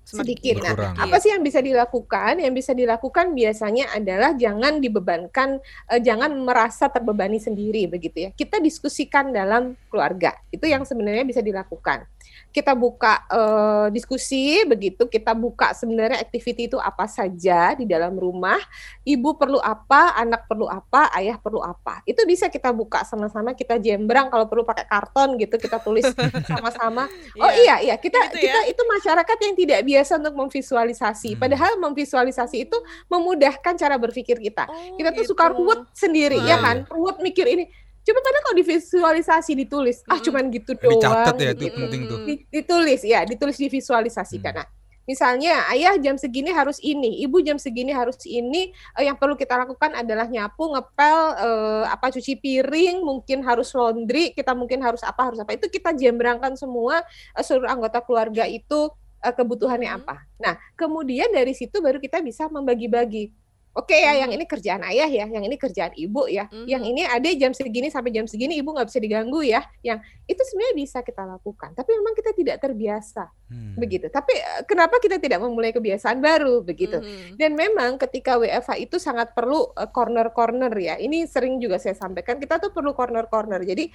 sedikit. 0.06 0.62
Nah, 0.62 0.94
apa 0.94 1.18
sih 1.18 1.34
yang 1.34 1.42
bisa 1.42 1.58
dilakukan? 1.66 2.38
Yang 2.38 2.54
bisa 2.62 2.72
dilakukan 2.78 3.34
biasanya 3.34 3.90
adalah 3.90 4.38
jangan 4.38 4.78
dibebankan, 4.78 5.58
eh, 5.90 6.02
jangan 6.06 6.30
merasa 6.46 6.86
terbebani 6.94 7.42
sendiri 7.42 7.90
begitu 7.90 8.30
ya. 8.30 8.32
Kita 8.38 8.62
diskusikan 8.62 9.34
dalam 9.34 9.74
keluarga. 9.90 10.38
Itu 10.54 10.70
yang 10.70 10.86
sebenarnya 10.86 11.26
bisa 11.26 11.42
dilakukan. 11.42 12.06
Kita 12.54 12.78
buka 12.78 13.26
eh, 13.34 13.88
diskusi 13.90 14.62
begitu, 14.70 15.10
kita 15.10 15.34
buka 15.34 15.74
sebenarnya 15.74 16.22
activity 16.22 16.70
itu 16.70 16.78
apa 16.78 17.10
saja 17.10 17.74
di 17.74 17.90
dalam 17.90 18.14
rumah. 18.14 18.62
Ibu 19.02 19.42
perlu 19.42 19.58
apa, 19.58 20.14
anak 20.22 20.46
perlu 20.46 20.70
apa, 20.70 21.10
ayah 21.18 21.42
perlu 21.42 21.66
apa. 21.66 22.06
Itu 22.06 22.24
bisa 22.30 22.46
kita 22.48 22.70
buka 22.70 23.02
sama-sama, 23.02 23.58
kita 23.58 23.82
jembrang 23.82 24.30
kalau 24.30 24.46
perlu 24.46 24.62
pakai 24.62 24.86
karton 24.86 25.34
gitu, 25.42 25.58
kita 25.58 25.82
tulis 25.82 26.06
sama-sama. 26.52 27.10
Oh 27.42 27.52
iya 27.52 27.82
iya 27.82 27.96
kita 27.98 28.18
Gitu 28.36 28.38
ya. 28.42 28.44
kita 28.52 28.60
itu 28.76 28.82
masyarakat 28.84 29.38
yang 29.40 29.56
tidak 29.56 29.80
biasa 29.86 29.95
untuk 30.04 30.36
memvisualisasi. 30.36 31.36
Hmm. 31.36 31.40
Padahal 31.40 31.72
memvisualisasi 31.80 32.68
itu 32.68 32.78
memudahkan 33.08 33.74
cara 33.80 33.96
berpikir 33.96 34.36
kita. 34.42 34.68
Oh, 34.68 34.98
Kita 34.98 35.16
tuh 35.16 35.24
gitu. 35.24 35.32
suka 35.32 35.56
ruwet 35.56 35.88
sendiri 35.96 36.42
Iya, 36.42 36.56
ya 36.56 36.58
kan, 36.60 36.78
ruwet 36.92 37.24
mikir 37.24 37.48
ini. 37.48 37.70
Coba 38.06 38.22
padahal 38.22 38.44
kalau 38.46 38.58
divisualisasi 38.62 39.52
ditulis, 39.58 39.98
ah 40.06 40.18
Mm-mm. 40.20 40.26
cuman 40.30 40.44
gitu 40.54 40.72
doang. 40.78 41.02
Dicatat 41.02 41.36
ya 41.42 41.52
itu 41.56 41.64
gitu. 41.66 41.78
penting 41.80 42.02
tuh. 42.06 42.20
Di- 42.22 42.42
Ditulis 42.52 43.02
ya, 43.02 43.26
ditulis 43.26 43.58
divisualisasikan. 43.58 44.54
Hmm. 44.54 44.62
Nah, 44.62 44.68
misalnya 45.06 45.66
ayah 45.74 45.98
jam 45.98 46.14
segini 46.14 46.54
harus 46.54 46.78
ini, 46.82 47.22
ibu 47.26 47.42
jam 47.42 47.58
segini 47.58 47.94
harus 47.94 48.22
ini. 48.30 48.70
Eh, 48.94 49.10
yang 49.10 49.18
perlu 49.18 49.34
kita 49.34 49.58
lakukan 49.58 49.98
adalah 49.98 50.30
nyapu, 50.30 50.70
ngepel, 50.74 51.18
eh, 51.34 51.84
apa 51.90 52.14
cuci 52.14 52.38
piring, 52.38 53.02
mungkin 53.02 53.42
harus 53.42 53.74
laundry, 53.74 54.34
kita 54.38 54.54
mungkin 54.54 54.86
harus 54.86 55.02
apa 55.02 55.34
harus 55.34 55.42
apa. 55.42 55.58
Itu 55.58 55.70
kita 55.74 55.94
jembrangkan 55.98 56.54
semua 56.58 57.02
eh, 57.34 57.42
seluruh 57.42 57.70
anggota 57.70 58.06
keluarga 58.06 58.46
itu 58.46 58.94
eh, 59.26 59.34
kebutuhannya 59.34 59.90
Hmm. 59.90 60.00
apa. 60.06 60.16
Nah, 60.38 60.54
kemudian 60.78 61.34
dari 61.34 61.58
situ 61.58 61.82
baru 61.82 61.98
kita 61.98 62.22
bisa 62.22 62.46
membagi-bagi. 62.48 63.34
Oke 63.76 63.92
ya, 63.92 64.16
yang 64.16 64.32
Hmm. 64.32 64.40
ini 64.40 64.48
kerjaan 64.48 64.88
ayah 64.88 65.04
ya, 65.12 65.28
yang 65.28 65.44
ini 65.44 65.60
kerjaan 65.60 65.92
ibu 66.00 66.32
ya, 66.32 66.48
Mhm. 66.48 66.64
yang 66.64 66.80
ini 66.88 67.04
ada 67.04 67.28
jam 67.36 67.52
segini 67.52 67.92
sampai 67.92 68.08
jam 68.16 68.24
segini 68.24 68.56
ibu 68.56 68.72
nggak 68.72 68.88
bisa 68.88 69.04
diganggu 69.04 69.44
ya. 69.44 69.68
Yang 69.84 70.00
itu 70.32 70.42
sebenarnya 70.48 70.76
bisa 70.80 70.98
kita 71.04 71.28
lakukan, 71.28 71.76
tapi 71.76 71.92
memang 71.92 72.16
kita 72.16 72.32
tidak 72.32 72.64
terbiasa 72.64 73.28
Hmm. 73.52 73.76
begitu. 73.76 74.08
Tapi 74.08 74.32
eh, 74.32 74.64
kenapa 74.64 74.96
kita 75.04 75.20
tidak 75.20 75.44
memulai 75.44 75.76
kebiasaan 75.76 76.24
baru 76.24 76.64
begitu? 76.64 77.04
Mhm. 77.04 77.36
Dan 77.36 77.52
memang 77.60 78.00
ketika 78.00 78.40
WFH 78.40 78.80
itu 78.80 78.96
sangat 78.96 79.36
perlu 79.36 79.68
eh, 79.76 79.92
corner-corner 79.92 80.72
ya. 80.80 80.96
Ini 80.96 81.28
sering 81.28 81.60
juga 81.60 81.76
saya 81.76 82.00
sampaikan, 82.00 82.40
kita 82.40 82.64
tuh 82.64 82.72
perlu 82.72 82.96
corner-corner. 82.96 83.60
Jadi 83.60 83.92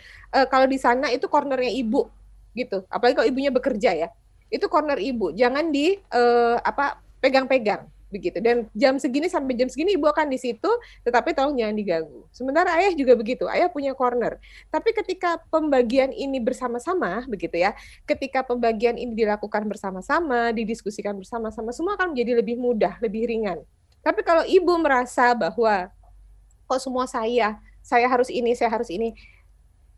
kalau 0.52 0.68
di 0.68 0.76
sana 0.76 1.08
itu 1.08 1.24
cornernya 1.24 1.72
ibu 1.72 2.04
gitu. 2.52 2.84
Apalagi 2.92 3.16
kalau 3.16 3.28
ibunya 3.32 3.48
bekerja 3.48 3.96
ya. 3.96 4.12
Itu 4.50 4.66
corner 4.66 4.98
ibu. 4.98 5.30
Jangan 5.32 5.70
di 5.70 5.96
eh, 5.96 6.56
apa 6.60 6.98
pegang-pegang 7.22 7.86
begitu. 8.10 8.42
Dan 8.42 8.66
jam 8.74 8.98
segini 8.98 9.30
sampai 9.30 9.54
jam 9.54 9.70
segini 9.70 9.94
ibu 9.94 10.04
akan 10.10 10.28
di 10.28 10.36
situ, 10.36 10.68
tetapi 11.06 11.32
tolong 11.32 11.56
jangan 11.56 11.78
diganggu. 11.78 12.26
Sementara 12.34 12.74
ayah 12.82 12.92
juga 12.92 13.14
begitu. 13.14 13.46
Ayah 13.46 13.70
punya 13.70 13.94
corner. 13.94 14.36
Tapi 14.68 14.90
ketika 14.92 15.38
pembagian 15.48 16.10
ini 16.10 16.42
bersama-sama 16.42 17.24
begitu 17.30 17.62
ya, 17.62 17.72
ketika 18.04 18.42
pembagian 18.42 18.98
ini 18.98 19.14
dilakukan 19.14 19.64
bersama-sama, 19.70 20.50
didiskusikan 20.50 21.14
bersama-sama, 21.16 21.70
semua 21.70 21.94
akan 21.94 22.12
menjadi 22.12 22.42
lebih 22.42 22.58
mudah, 22.58 22.98
lebih 22.98 23.30
ringan. 23.30 23.62
Tapi 24.02 24.20
kalau 24.26 24.42
ibu 24.44 24.74
merasa 24.76 25.32
bahwa 25.32 25.88
kok 26.66 26.80
semua 26.82 27.06
saya, 27.06 27.56
saya 27.80 28.06
harus 28.10 28.28
ini, 28.28 28.52
saya 28.58 28.70
harus 28.70 28.90
ini, 28.90 29.14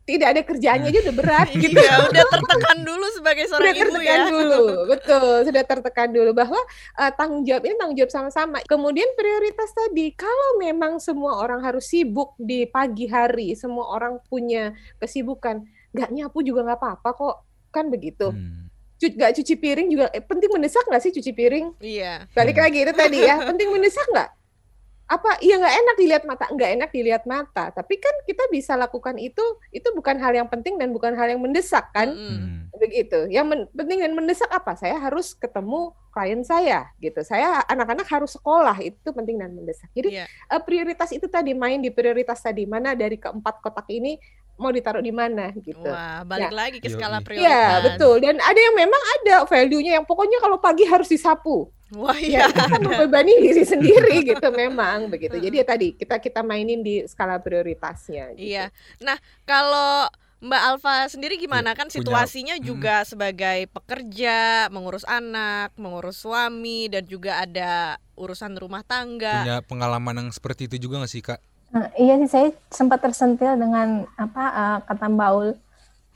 tidak 0.03 0.29
ada 0.35 0.41
kerjaannya 0.43 0.89
aja 0.91 1.01
udah 1.07 1.15
berat 1.15 1.49
gitu. 1.63 1.79
Iya, 1.79 1.95
udah 2.05 2.25
tertekan 2.27 2.79
dulu 2.83 3.07
sebagai 3.15 3.45
Sudah 3.47 3.59
seorang 3.63 3.75
ibu 3.75 3.83
tertekan 3.87 4.19
ya. 4.19 4.27
dulu, 4.29 4.63
betul, 4.91 5.35
sudah 5.47 5.63
tertekan 5.63 6.09
dulu 6.11 6.31
bahwa 6.33 6.61
eh, 6.99 7.13
tanggung 7.15 7.43
jawab 7.43 7.63
ini 7.63 7.75
tanggung 7.79 7.95
jawab 7.95 8.11
sama-sama. 8.11 8.59
Kemudian 8.67 9.07
prioritas 9.15 9.71
tadi, 9.71 10.11
kalau 10.13 10.59
memang 10.59 10.99
semua 10.99 11.39
orang 11.39 11.63
harus 11.63 11.87
sibuk 11.87 12.35
di 12.37 12.67
pagi 12.67 13.07
hari, 13.07 13.55
semua 13.55 13.89
orang 13.89 14.19
punya 14.27 14.71
kesibukan, 14.99 15.63
nggak 15.93 16.11
nyapu 16.11 16.43
juga 16.43 16.67
nggak 16.67 16.79
apa-apa 16.79 17.09
kok 17.13 17.37
kan 17.71 17.89
begitu 17.89 18.29
Hmm. 18.29 18.69
Nggak 19.03 19.35
cuci 19.35 19.59
piring 19.59 19.89
juga 19.91 20.07
eh, 20.11 20.23
penting 20.23 20.47
mendesak 20.55 20.87
nggak 20.87 21.03
sih 21.03 21.11
cuci 21.11 21.35
piring 21.35 21.75
Iya. 21.83 22.31
balik 22.31 22.55
lagi 22.55 22.87
itu 22.87 22.95
tadi 22.95 23.19
ya 23.19 23.35
penting 23.51 23.67
mendesak 23.69 24.07
nggak 24.07 24.31
apa? 25.13 25.37
Iya 25.45 25.61
nggak 25.61 25.77
enak 25.85 25.97
dilihat 26.01 26.23
mata. 26.25 26.45
Nggak 26.49 26.71
enak 26.81 26.91
dilihat 26.91 27.23
mata. 27.29 27.65
Tapi 27.69 27.95
kan 28.01 28.15
kita 28.25 28.49
bisa 28.49 28.73
lakukan 28.81 29.21
itu 29.21 29.45
itu 29.69 29.89
bukan 29.93 30.17
hal 30.17 30.33
yang 30.33 30.49
penting 30.49 30.81
dan 30.81 30.89
bukan 30.91 31.13
hal 31.13 31.29
yang 31.29 31.41
mendesak 31.45 31.93
kan. 31.93 32.09
Hmm. 32.13 32.65
begitu. 32.83 33.31
Yang 33.31 33.47
men- 33.47 33.71
penting 33.79 34.03
dan 34.03 34.11
mendesak 34.11 34.51
apa? 34.51 34.75
Saya 34.75 34.99
harus 34.99 35.39
ketemu 35.39 35.95
klien 36.11 36.43
saya 36.43 36.91
gitu. 36.99 37.23
Saya 37.23 37.63
anak-anak 37.71 38.11
harus 38.11 38.35
sekolah. 38.35 38.75
Itu 38.83 39.15
penting 39.15 39.39
dan 39.39 39.55
mendesak. 39.55 39.87
Jadi 39.95 40.19
Iya. 40.19 40.27
eh, 40.27 40.63
prioritas 40.67 41.15
itu 41.15 41.31
tadi 41.31 41.55
main 41.55 41.79
di 41.79 41.95
prioritas 41.95 42.43
tadi. 42.43 42.67
Mana 42.67 42.99
dari 42.99 43.23
keempat 43.23 43.63
kotak 43.63 43.87
ini 43.87 44.19
mau 44.59 44.75
ditaruh 44.75 44.99
di 44.99 45.15
mana 45.15 45.55
gitu. 45.55 45.87
Wah, 45.87 46.27
balik 46.27 46.51
lagi 46.51 46.77
ke 46.83 46.91
skala 46.91 47.19
Iya, 47.19 47.25
prioritas. 47.25 47.47
Iya 47.47 47.67
betul. 47.87 48.15
Dan 48.19 48.37
ada 48.43 48.61
yang 48.61 48.75
memang 48.75 49.03
ada 49.21 49.35
value-nya 49.47 49.93
yang 50.03 50.07
pokoknya 50.07 50.39
kalau 50.43 50.59
pagi 50.59 50.83
harus 50.83 51.07
disapu 51.07 51.71
Wah, 51.93 52.17
ya 52.17 52.49
iya. 52.49 52.49
itu 52.49 52.63
kan 52.73 52.81
membebani 52.81 53.33
diri 53.45 53.65
sendiri 53.73 54.25
gitu 54.25 54.49
memang 54.49 55.13
begitu 55.13 55.37
jadi 55.37 55.61
ya 55.61 55.67
tadi 55.69 55.93
kita 55.93 56.17
kita 56.25 56.41
mainin 56.41 56.81
di 56.81 57.05
skala 57.05 57.37
prioritasnya 57.37 58.33
gitu. 58.33 58.49
Iya. 58.57 58.73
Nah, 59.05 59.21
kalau 59.45 60.09
Mbak 60.43 60.63
Alfa 60.75 61.07
sendiri 61.07 61.39
gimana 61.39 61.71
Iya, 61.71 61.79
kan 61.79 61.87
punya- 61.87 61.97
situasinya 62.03 62.57
mm. 62.59 62.65
juga 62.67 63.07
sebagai 63.07 63.71
pekerja, 63.71 64.67
mengurus 64.75 65.07
anak, 65.07 65.71
mengurus 65.79 66.19
suami 66.19 66.91
dan 66.91 67.07
juga 67.07 67.47
ada 67.47 67.95
urusan 68.19 68.59
rumah 68.59 68.83
tangga. 68.83 69.47
Punya 69.47 69.63
pengalaman 69.63 70.15
yang 70.19 70.29
seperti 70.35 70.67
itu 70.67 70.91
juga 70.91 70.99
nggak 70.99 71.13
sih 71.15 71.23
kak? 71.23 71.39
Nah, 71.71 71.89
iya 71.95 72.19
sih 72.19 72.29
saya 72.29 72.49
sempat 72.75 73.01
tersentil 73.07 73.55
dengan 73.55 74.05
apa 74.19 74.45
eh, 74.51 74.79
kata 74.83 75.07
Mbak 75.09 75.31
Ul 75.31 75.49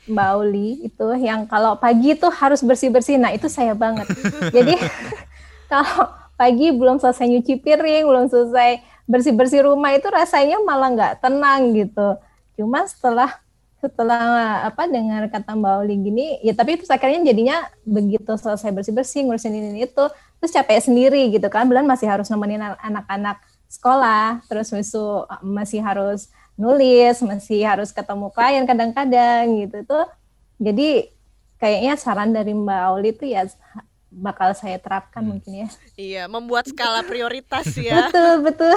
Mbak 0.06 0.30
Uli 0.42 0.68
itu 0.86 1.06
yang 1.22 1.46
kalau 1.46 1.78
pagi 1.78 2.18
itu 2.18 2.26
harus 2.26 2.66
bersih-bersih. 2.66 3.22
Nah, 3.22 3.30
itu 3.30 3.46
saya 3.46 3.78
banget. 3.78 4.10
Jadi 4.56 4.74
kalau 5.66 6.10
pagi 6.36 6.72
belum 6.72 7.00
selesai 7.00 7.26
nyuci 7.26 7.60
piring, 7.62 8.04
belum 8.06 8.26
selesai 8.28 8.80
bersih-bersih 9.06 9.64
rumah 9.66 9.94
itu 9.94 10.06
rasanya 10.10 10.58
malah 10.62 10.90
nggak 10.92 11.14
tenang 11.22 11.72
gitu. 11.72 12.18
Cuma 12.58 12.84
setelah 12.84 13.38
setelah 13.76 14.64
apa 14.66 14.88
dengar 14.88 15.28
kata 15.28 15.52
Mbak 15.52 15.74
Uli 15.84 15.94
gini, 16.00 16.26
ya 16.42 16.56
tapi 16.56 16.80
itu 16.80 16.88
akhirnya 16.88 17.22
jadinya 17.22 17.68
begitu 17.84 18.34
selesai 18.34 18.72
bersih-bersih 18.72 19.28
ngurusin 19.28 19.52
ini 19.52 19.84
itu, 19.84 20.04
terus 20.40 20.50
capek 20.50 20.80
sendiri 20.80 21.28
gitu 21.30 21.46
kan, 21.52 21.68
bulan 21.68 21.84
masih 21.84 22.08
harus 22.08 22.26
nemenin 22.32 22.58
anak-anak 22.82 23.38
sekolah, 23.68 24.42
terus 24.48 24.72
masuk 24.72 25.28
masih 25.44 25.84
harus 25.84 26.32
nulis, 26.56 27.20
masih 27.20 27.62
harus 27.62 27.92
ketemu 27.92 28.32
klien 28.32 28.64
kadang-kadang 28.64 29.44
gitu 29.60 29.84
tuh. 29.84 30.06
Jadi 30.56 31.12
kayaknya 31.60 32.00
saran 32.00 32.32
dari 32.32 32.56
Mbak 32.56 32.80
Auli 32.90 33.12
itu 33.12 33.28
ya 33.28 33.44
bakal 34.16 34.56
saya 34.56 34.80
terapkan 34.80 35.20
Hmm. 35.20 35.30
mungkin 35.30 35.52
ya. 35.52 35.68
Iya, 35.94 36.22
membuat 36.26 36.64
skala 36.64 37.04
prioritas 37.04 37.68
ya. 37.76 38.08
Betul 38.08 38.32
betul. 38.42 38.76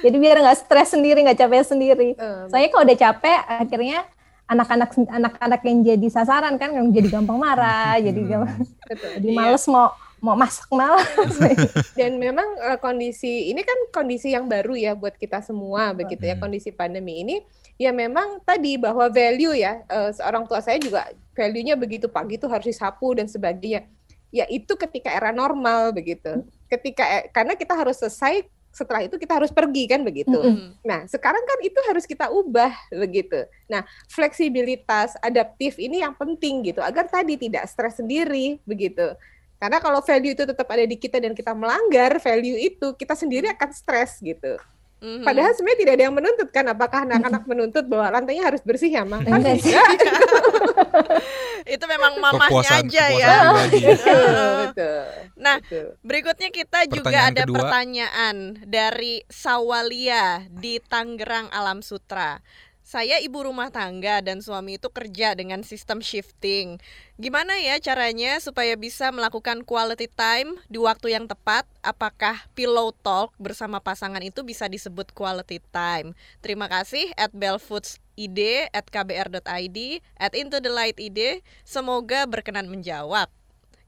Jadi 0.00 0.16
biar 0.16 0.38
nggak 0.38 0.58
stres 0.58 0.94
sendiri, 0.94 1.18
nggak 1.20 1.36
capek 1.36 1.66
sendiri. 1.66 2.08
Eh, 2.14 2.42
Soalnya 2.46 2.70
kalau 2.70 2.84
udah 2.86 2.98
capek, 3.00 3.38
akhirnya 3.44 3.98
anak-anak 4.46 4.90
anak-anak 5.10 5.60
yang 5.60 5.78
jadi 5.84 6.06
sasaran 6.06 6.54
kan 6.54 6.70
yang 6.70 6.86
jadi 6.88 7.10
gampang 7.12 7.34
marah, 7.36 7.98
jadi 7.98 8.14
Hmm. 8.16 8.30
gampang, 8.30 8.58
betul. 8.86 9.10
jadi 9.18 9.28
Iya. 9.28 9.36
males 9.36 9.64
mau 9.66 9.86
mau 10.16 10.32
masak 10.32 10.70
malas. 10.70 11.04
dan 11.98 12.16
memang 12.16 12.46
eh, 12.62 12.78
kondisi 12.78 13.50
ini 13.50 13.60
kan 13.60 13.76
kondisi 13.90 14.32
yang 14.32 14.46
baru 14.46 14.72
ya 14.72 14.92
buat 14.94 15.12
kita 15.12 15.42
semua 15.42 15.90
begitu 15.92 16.24
ya 16.24 16.34
Hmm. 16.34 16.42
kondisi 16.42 16.70
pandemi 16.70 17.20
ini 17.20 17.36
ya 17.76 17.92
memang 17.92 18.40
tadi 18.40 18.78
bahwa 18.78 19.10
value 19.10 19.52
ya 19.52 19.82
eh, 19.84 20.10
seorang 20.12 20.46
tua 20.46 20.62
saya 20.62 20.78
juga 20.78 21.04
value-nya 21.34 21.74
begitu 21.74 22.08
pagi 22.08 22.38
itu 22.38 22.46
harus 22.46 22.64
disapu 22.64 23.12
dan 23.12 23.28
sebagainya 23.28 23.84
ya 24.34 24.44
itu 24.50 24.74
ketika 24.74 25.10
era 25.10 25.30
normal 25.30 25.94
begitu 25.94 26.44
ketika 26.66 27.04
eh, 27.06 27.24
karena 27.30 27.54
kita 27.54 27.74
harus 27.74 27.98
selesai 27.98 28.46
setelah 28.76 29.08
itu 29.08 29.16
kita 29.16 29.40
harus 29.40 29.48
pergi 29.48 29.88
kan 29.88 30.04
begitu 30.04 30.36
Mm-mm. 30.36 30.76
Mm. 30.76 30.84
Nah, 30.84 31.00
sekarang 31.08 31.40
kan 31.48 31.58
itu 31.64 31.80
harus 31.88 32.04
kita 32.04 32.28
ubah 32.28 32.68
begitu. 32.92 33.48
Nah, 33.72 33.88
fleksibilitas, 34.12 35.16
adaptif 35.24 35.80
ini 35.80 36.04
yang 36.04 36.12
penting 36.12 36.60
gitu 36.60 36.84
agar 36.84 37.08
tadi 37.08 37.40
tidak 37.40 37.64
stres 37.72 37.96
sendiri 37.96 38.60
begitu. 38.68 39.16
Karena 39.56 39.80
kalau 39.80 40.04
value 40.04 40.36
itu 40.36 40.44
tetap 40.44 40.68
ada 40.68 40.84
di 40.84 41.00
kita 41.00 41.16
dan 41.16 41.32
kita 41.32 41.56
melanggar 41.56 42.20
value 42.20 42.60
itu, 42.60 42.92
kita 42.92 43.16
sendiri 43.16 43.48
akan 43.56 43.70
stres 43.72 44.20
gitu. 44.20 44.60
Mhm. 45.00 45.24
Padahal 45.24 45.56
sebenarnya 45.56 45.80
tidak 45.80 45.92
ada 45.96 46.04
yang 46.08 46.16
menuntut 46.16 46.48
kan 46.52 46.64
apakah 46.68 47.08
anak-anak 47.08 47.42
menuntut 47.48 47.84
bahwa 47.88 48.12
lantainya 48.20 48.44
harus 48.44 48.60
bersih 48.60 48.92
ya, 48.92 49.08
Mang? 49.08 49.24
Kan 49.24 49.40
tidak. 49.40 49.60
itu 51.74 51.84
memang 51.86 52.18
mamahnya 52.18 52.50
Kepuasan- 52.50 52.88
aja 52.88 53.04
ya. 53.10 53.34
kepuasan 53.50 53.70
ya. 53.72 53.96
betul. 54.66 55.02
Nah, 55.36 55.56
betul. 55.60 55.86
Berikutnya 56.02 56.48
kita 56.50 56.80
juga 56.88 57.18
ada 57.30 57.42
kedua. 57.44 57.56
pertanyaan 57.66 58.36
dari 58.64 59.22
Sawalia 59.26 60.46
di 60.48 60.78
Tangerang 60.80 61.48
Alam 61.52 61.80
Sutra. 61.82 62.40
Saya 62.86 63.18
ibu 63.18 63.42
rumah 63.42 63.66
tangga 63.74 64.22
dan 64.22 64.38
suami 64.38 64.78
itu 64.78 64.86
kerja 64.94 65.34
dengan 65.34 65.66
sistem 65.66 65.98
shifting. 65.98 66.78
Gimana 67.18 67.58
ya 67.58 67.82
caranya 67.82 68.38
supaya 68.38 68.78
bisa 68.78 69.10
melakukan 69.10 69.66
quality 69.66 70.06
time 70.06 70.54
di 70.70 70.78
waktu 70.78 71.18
yang 71.18 71.26
tepat? 71.26 71.66
Apakah 71.82 72.46
pillow 72.54 72.94
talk 73.02 73.34
bersama 73.42 73.82
pasangan 73.82 74.22
itu 74.22 74.46
bisa 74.46 74.70
disebut 74.70 75.10
quality 75.10 75.58
time? 75.74 76.14
Terima 76.38 76.70
kasih 76.70 77.10
at 77.18 77.34
Bellfoods 77.34 77.98
ID, 78.14 78.70
at 78.70 78.86
kbr.id, 78.86 79.78
at 80.14 80.32
Into 80.38 80.62
the 80.62 80.70
Light 80.70 81.02
ID. 81.02 81.42
Semoga 81.66 82.22
berkenan 82.30 82.70
menjawab. 82.70 83.26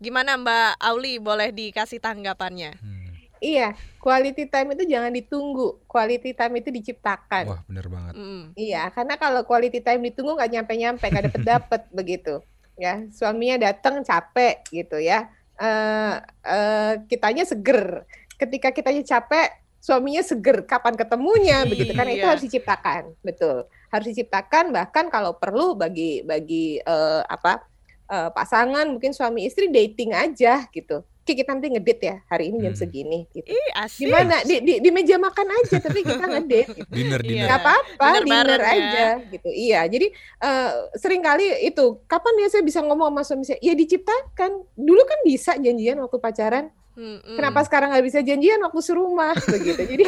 Gimana 0.03 0.35
Mbak 0.35 0.75
Auli 0.83 1.23
boleh 1.23 1.55
dikasih 1.55 2.03
tanggapannya? 2.03 2.75
Hmm. 2.83 2.98
Iya, 3.39 3.75
quality 3.99 4.47
time 4.47 4.75
itu 4.75 4.85
jangan 4.87 5.11
ditunggu. 5.11 5.83
Quality 5.87 6.31
time 6.35 6.55
itu 6.59 6.69
diciptakan. 6.71 7.45
Wah 7.47 7.61
bener 7.67 7.87
banget. 7.87 8.15
Mm. 8.15 8.45
Iya, 8.55 8.91
karena 8.91 9.15
kalau 9.15 9.43
quality 9.43 9.81
time 9.81 10.03
ditunggu 10.07 10.37
nggak 10.37 10.53
nyampe-nyampe, 10.53 11.05
nggak 11.07 11.25
dapet-dapet 11.33 11.83
begitu. 11.99 12.35
Ya, 12.79 13.03
suaminya 13.11 13.71
datang 13.71 14.03
capek 14.03 14.63
gitu 14.71 14.99
ya. 14.99 15.27
Eh 15.59 16.15
eh, 16.47 16.93
kitanya 17.11 17.43
seger. 17.43 18.07
Ketika 18.39 18.71
kitanya 18.71 19.03
capek, 19.03 19.51
suaminya 19.79 20.23
seger. 20.23 20.63
Kapan 20.63 20.95
ketemunya 20.95 21.63
begitu? 21.71 21.91
Karena 21.91 22.13
itu 22.15 22.23
Iya. 22.23 22.31
harus 22.31 22.45
diciptakan, 22.47 23.03
betul. 23.23 23.67
Harus 23.91 24.07
diciptakan. 24.15 24.71
Bahkan 24.71 25.11
kalau 25.11 25.35
perlu 25.35 25.75
bagi 25.75 26.23
bagi 26.23 26.79
eh, 26.79 27.23
apa 27.27 27.67
eh, 28.07 28.31
pasangan, 28.31 28.87
mungkin 28.87 29.11
suami 29.11 29.47
istri 29.47 29.67
dating 29.69 30.15
aja 30.15 30.63
gitu. 30.71 31.03
Oke, 31.29 31.37
kita 31.37 31.53
nanti 31.53 31.69
ngedate 31.69 32.01
ya 32.03 32.17
hari 32.25 32.49
ini 32.49 32.57
jam 32.59 32.73
Hmm. 32.73 32.81
segini. 32.81 33.29
Gitu. 33.29 33.45
Ih, 33.47 33.69
asik. 33.77 34.09
Gimana? 34.09 34.41
Di, 34.41 34.65
di, 34.65 34.81
di 34.81 34.89
meja 34.89 35.21
makan 35.21 35.45
aja, 35.53 35.77
tapi 35.77 36.01
kita 36.01 36.25
ngedate. 36.33 36.73
Gitu 36.73 36.89
Dinner 36.89 37.21
Iya. 37.21 37.29
dinner. 37.29 37.45
nggak 37.45 37.61
apa-apa 37.61 38.07
Dinner 38.17 38.25
dinner, 38.25 38.59
ya. 38.59 38.73
aja 38.73 39.07
gitu 39.29 39.49
iya 39.51 39.81
jadi 39.85 40.07
eh, 40.39 40.71
sering 40.95 41.21
kali 41.21 41.45
itu 41.63 41.85
kapan 42.05 42.33
ya 42.39 42.49
saya 42.49 42.63
bisa 42.63 42.81
ngomong 42.81 43.11
sama 43.11 43.23
suami 43.23 43.45
saya 43.45 43.61
ya 43.61 43.75
diciptakan 43.75 44.51
dulu 44.75 45.03
kan 45.03 45.19
bisa 45.23 45.53
janjian 45.55 45.99
waktu 45.99 46.17
pacaran 46.17 46.65
Mm-mm. 46.95 47.37
kenapa 47.37 47.61
sekarang 47.63 47.93
nggak 47.93 48.07
bisa 48.07 48.21
janjian 48.23 48.57
waktu 48.59 48.81
serumah 48.81 49.37
begitu 49.53 49.83
jadi 49.87 50.05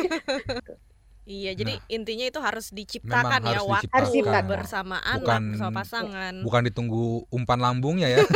Iya, 1.22 1.54
jadi 1.54 1.78
Nah. 1.78 1.86
intinya 1.88 2.26
itu 2.26 2.40
harus 2.42 2.66
diciptakan 2.70 3.38
Memang 3.38 3.46
ya 3.46 3.50
harus 3.54 3.70
waktu 3.70 3.92
Harus 3.92 4.10
diciptakan. 4.10 4.50
bersama 4.50 4.96
anak, 4.98 5.22
Bukan- 5.22 5.46
bersama 5.46 5.72
pasangan. 5.78 6.34
Bukan 6.42 6.62
ditunggu 6.64 7.02
umpan 7.30 7.58
lambungnya 7.60 8.08
ya. 8.08 8.18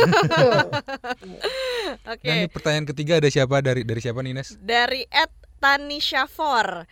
Oke. 2.13 2.25
Nah 2.27 2.35
ini 2.43 2.47
pertanyaan 2.51 2.87
ketiga 2.89 3.17
ada 3.17 3.29
siapa 3.31 3.59
dari 3.63 3.81
dari 3.87 4.01
siapa 4.01 4.19
nih 4.21 4.33
Nes? 4.35 4.55
Dari 4.59 5.07
Ed 5.07 5.31
Tanishafor. 5.59 6.85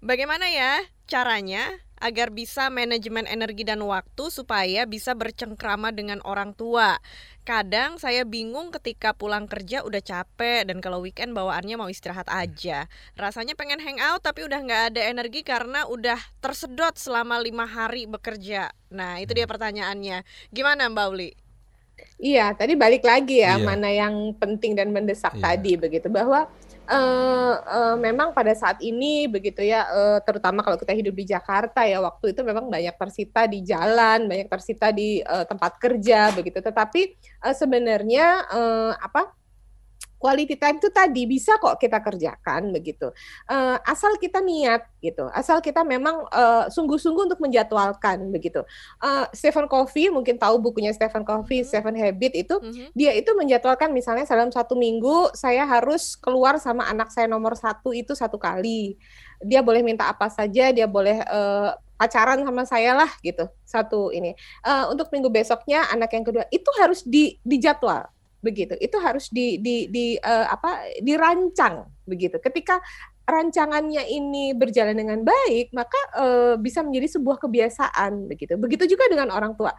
Bagaimana 0.00 0.48
ya 0.48 0.80
caranya 1.10 1.82
agar 2.00 2.32
bisa 2.32 2.72
manajemen 2.72 3.28
energi 3.28 3.62
dan 3.62 3.84
waktu 3.84 4.32
supaya 4.32 4.88
bisa 4.88 5.12
bercengkrama 5.12 5.92
dengan 5.92 6.24
orang 6.24 6.56
tua. 6.56 6.96
Kadang 7.44 8.00
saya 8.00 8.24
bingung 8.24 8.72
ketika 8.72 9.12
pulang 9.12 9.44
kerja 9.44 9.84
udah 9.84 10.00
capek 10.00 10.64
dan 10.64 10.80
kalau 10.80 11.04
weekend 11.04 11.36
bawaannya 11.36 11.76
mau 11.76 11.92
istirahat 11.92 12.28
aja. 12.32 12.88
Rasanya 13.20 13.52
pengen 13.52 13.84
hangout 13.84 14.24
tapi 14.24 14.48
udah 14.48 14.60
nggak 14.64 14.82
ada 14.96 15.02
energi 15.12 15.44
karena 15.44 15.84
udah 15.84 16.16
tersedot 16.40 16.96
selama 16.96 17.36
lima 17.40 17.68
hari 17.68 18.08
bekerja. 18.08 18.72
Nah 18.92 19.20
itu 19.20 19.36
dia 19.36 19.44
pertanyaannya. 19.44 20.24
Gimana 20.52 20.88
Mbak 20.88 21.06
Uli? 21.12 21.30
Iya 22.16 22.52
tadi 22.52 22.74
balik 22.74 23.02
lagi 23.02 23.40
ya 23.40 23.56
Iya. 23.56 23.64
mana 23.64 23.88
yang 23.88 24.14
penting 24.36 24.72
dan 24.74 24.88
mendesak 24.90 25.34
Iya. 25.36 25.42
tadi 25.42 25.72
begitu 25.76 26.08
bahwa 26.08 26.46
eh, 26.86 27.54
eh, 27.56 27.96
memang 27.96 28.34
pada 28.34 28.50
saat 28.52 28.82
ini 28.82 29.30
begitu 29.30 29.62
ya 29.62 29.86
eh, 29.86 30.18
terutama 30.26 30.60
kalau 30.60 30.74
kita 30.74 30.90
hidup 30.90 31.14
di 31.14 31.24
Jakarta 31.24 31.86
ya 31.86 32.02
waktu 32.02 32.34
itu 32.34 32.42
memang 32.42 32.66
banyak 32.66 32.96
tersita 32.98 33.46
di 33.46 33.62
jalan 33.62 34.26
banyak 34.26 34.48
tersita 34.50 34.90
di 34.90 35.22
eh, 35.22 35.44
tempat 35.46 35.78
kerja 35.78 36.34
begitu 36.34 36.58
tetapi 36.58 37.00
eh, 37.16 37.54
sebenarnya 37.54 38.26
eh, 38.50 38.92
apa 38.98 39.30
quality 40.20 40.60
time 40.60 40.76
itu 40.76 40.92
tadi 40.92 41.24
bisa 41.24 41.56
kok 41.56 41.80
kita 41.80 41.96
kerjakan 42.04 42.68
begitu. 42.68 43.08
Uh, 43.48 43.80
asal 43.88 44.12
kita 44.20 44.44
niat 44.44 44.84
gitu. 45.00 45.32
Asal 45.32 45.64
kita 45.64 45.80
memang 45.80 46.28
uh, 46.28 46.68
sungguh-sungguh 46.68 47.32
untuk 47.32 47.40
menjadwalkan 47.40 48.28
begitu. 48.28 48.60
Uh, 49.00 49.24
Stephen 49.32 49.64
Covey 49.64 50.12
mungkin 50.12 50.36
tahu 50.36 50.60
bukunya 50.60 50.92
Stephen 50.92 51.24
Covey, 51.24 51.64
mm-hmm. 51.64 51.70
Stephen 51.72 51.96
Habit 51.96 52.32
itu 52.36 52.54
mm-hmm. 52.60 52.92
dia 52.92 53.16
itu 53.16 53.32
menjadwalkan 53.32 53.96
misalnya 53.96 54.28
dalam 54.28 54.52
satu 54.52 54.76
minggu 54.76 55.32
saya 55.32 55.64
harus 55.64 56.14
keluar 56.20 56.60
sama 56.60 56.84
anak 56.86 57.08
saya 57.08 57.24
nomor 57.24 57.56
satu 57.56 57.96
itu 57.96 58.12
satu 58.12 58.36
kali. 58.36 59.00
Dia 59.40 59.64
boleh 59.64 59.80
minta 59.80 60.04
apa 60.04 60.28
saja, 60.28 60.68
dia 60.68 60.84
boleh 60.84 61.24
uh, 61.24 61.72
pacaran 61.96 62.44
sama 62.44 62.68
saya 62.68 62.92
lah 62.92 63.08
gitu 63.24 63.48
satu 63.64 64.12
ini. 64.12 64.36
Uh, 64.60 64.92
untuk 64.92 65.08
minggu 65.08 65.32
besoknya 65.32 65.88
anak 65.88 66.12
yang 66.12 66.28
kedua 66.28 66.44
itu 66.52 66.68
harus 66.76 67.00
di 67.08 67.40
dijadwal 67.40 68.04
begitu. 68.40 68.76
Itu 68.80 69.00
harus 69.00 69.28
di 69.28 69.60
di 69.60 69.86
di 69.88 70.16
uh, 70.20 70.46
apa 70.50 71.00
dirancang 71.00 71.88
begitu. 72.04 72.36
Ketika 72.42 72.80
rancangannya 73.30 74.10
ini 74.10 74.52
berjalan 74.58 74.98
dengan 74.98 75.22
baik, 75.22 75.70
maka 75.70 76.00
uh, 76.18 76.54
bisa 76.58 76.82
menjadi 76.82 77.20
sebuah 77.20 77.38
kebiasaan 77.38 78.26
begitu. 78.26 78.58
Begitu 78.58 78.96
juga 78.96 79.06
dengan 79.06 79.30
orang 79.30 79.54
tua 79.54 79.70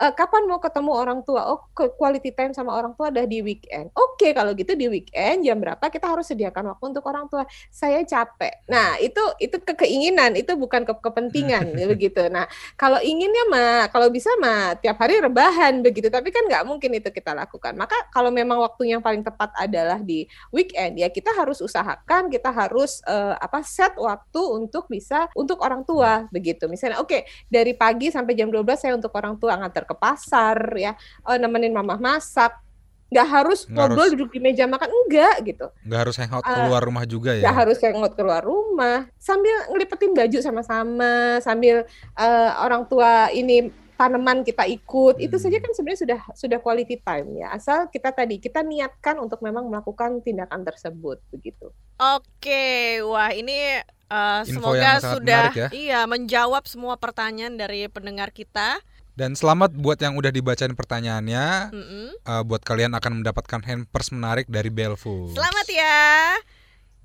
uh, 0.00 0.12
kapan 0.12 0.44
mau 0.44 0.60
ketemu 0.60 0.92
orang 0.92 1.20
tua? 1.24 1.48
Oh, 1.48 1.60
quality 1.72 2.32
time 2.32 2.52
sama 2.52 2.76
orang 2.76 2.92
tua 2.94 3.08
udah 3.08 3.24
di 3.24 3.40
weekend. 3.40 3.92
Oke, 3.96 4.28
okay, 4.28 4.30
kalau 4.36 4.52
gitu 4.52 4.76
di 4.76 4.86
weekend 4.88 5.44
jam 5.44 5.56
berapa 5.56 5.80
kita 5.88 6.06
harus 6.06 6.28
sediakan 6.28 6.76
waktu 6.76 6.84
untuk 6.96 7.04
orang 7.08 7.26
tua. 7.28 7.48
Saya 7.72 8.04
capek. 8.04 8.68
Nah, 8.68 9.00
itu 9.00 9.20
itu 9.40 9.56
ke 9.60 9.86
keinginan, 9.86 10.36
itu 10.36 10.52
bukan 10.54 10.84
ke 10.84 10.92
kepentingan 11.00 11.72
begitu. 11.92 12.28
Nah, 12.28 12.44
kalau 12.76 13.00
inginnya 13.00 13.44
mah 13.48 13.88
kalau 13.88 14.12
bisa 14.12 14.28
mah 14.40 14.76
tiap 14.80 15.00
hari 15.00 15.20
rebahan 15.20 15.80
begitu, 15.80 16.12
tapi 16.12 16.28
kan 16.28 16.44
nggak 16.44 16.64
mungkin 16.68 16.92
itu 16.96 17.08
kita 17.08 17.32
lakukan. 17.32 17.72
Maka 17.76 17.96
kalau 18.12 18.28
memang 18.28 18.60
waktu 18.60 18.92
yang 18.92 19.00
paling 19.00 19.24
tepat 19.24 19.52
adalah 19.56 20.00
di 20.00 20.28
weekend, 20.52 21.00
ya 21.00 21.08
kita 21.08 21.32
harus 21.32 21.62
usahakan, 21.64 22.28
kita 22.28 22.52
harus 22.52 23.00
uh, 23.08 23.36
apa 23.40 23.64
set 23.64 23.96
waktu 23.96 24.40
untuk 24.40 24.88
bisa 24.90 25.28
untuk 25.32 25.62
orang 25.64 25.82
tua 25.86 26.28
begitu. 26.28 26.68
Misalnya 26.68 27.00
oke, 27.00 27.08
okay, 27.08 27.20
dari 27.48 27.72
pagi 27.72 28.12
sampai 28.12 28.36
jam 28.36 28.52
12 28.52 28.66
saya 28.76 28.92
untuk 28.94 29.14
orang 29.16 29.38
tua 29.40 29.56
ngantar 29.56 29.85
ke 29.86 29.94
pasar 29.94 30.58
ya. 30.74 30.92
Uh, 31.22 31.38
nemenin 31.38 31.72
mama 31.72 31.94
masak. 31.96 32.58
Nggak 33.06 33.28
harus 33.30 33.60
nggak 33.70 33.86
ngobrol 33.86 34.02
harus, 34.02 34.12
duduk 34.18 34.30
di 34.34 34.40
meja 34.42 34.66
makan 34.66 34.90
enggak 34.90 35.36
gitu. 35.46 35.66
Nggak 35.86 36.00
harus 36.02 36.16
hangout 36.18 36.42
uh, 36.42 36.50
keluar 36.50 36.82
rumah 36.82 37.04
juga 37.06 37.30
ya? 37.38 37.46
nggak 37.46 37.56
harus 37.62 37.78
hangout 37.78 38.14
keluar 38.18 38.42
rumah. 38.42 39.06
Sambil 39.14 39.54
ngelipetin 39.70 40.10
baju 40.10 40.38
sama-sama 40.42 41.38
sambil 41.38 41.86
uh, 42.18 42.50
orang 42.66 42.82
tua 42.90 43.30
ini 43.30 43.70
tanaman 43.96 44.44
kita 44.44 44.68
ikut. 44.68 45.16
Hmm. 45.16 45.26
itu 45.26 45.36
saja 45.40 45.56
kan 45.62 45.72
sebenarnya 45.72 46.00
sudah 46.02 46.20
sudah 46.34 46.58
quality 46.58 46.98
time 47.00 47.40
ya. 47.40 47.54
Asal 47.54 47.86
kita 47.88 48.10
tadi 48.10 48.42
kita 48.42 48.66
niatkan 48.66 49.22
untuk 49.22 49.38
memang 49.38 49.70
melakukan 49.70 50.20
tindakan 50.26 50.66
tersebut 50.66 51.22
begitu. 51.30 51.70
Oke 51.96 53.00
wah 53.06 53.32
ini 53.32 53.80
uh, 54.12 54.42
semoga 54.44 55.00
sudah 55.00 55.50
ya. 55.54 55.68
iya 55.72 56.00
menjawab 56.04 56.66
semua 56.68 56.94
pertanyaan 57.00 57.56
dari 57.56 57.88
pendengar 57.88 58.30
kita 58.30 58.78
dan 59.16 59.32
selamat 59.32 59.72
buat 59.74 59.96
yang 59.96 60.14
udah 60.14 60.28
dibacain 60.28 60.76
pertanyaannya. 60.76 61.72
Mm 61.72 61.84
-hmm. 61.88 62.06
uh, 62.28 62.42
buat 62.44 62.60
kalian 62.60 62.92
akan 62.92 63.24
mendapatkan 63.24 63.60
hampers 63.64 64.12
menarik 64.12 64.46
dari 64.46 64.68
Belfu. 64.68 65.32
Selamat 65.32 65.66
ya. 65.72 66.36